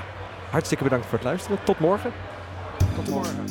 hartstikke 0.50 0.84
bedankt 0.84 1.06
voor 1.06 1.18
het 1.18 1.28
luisteren. 1.28 1.58
Tot 1.64 1.80
morgen. 1.80 2.12
Tot 2.96 3.10
morgen. 3.10 3.46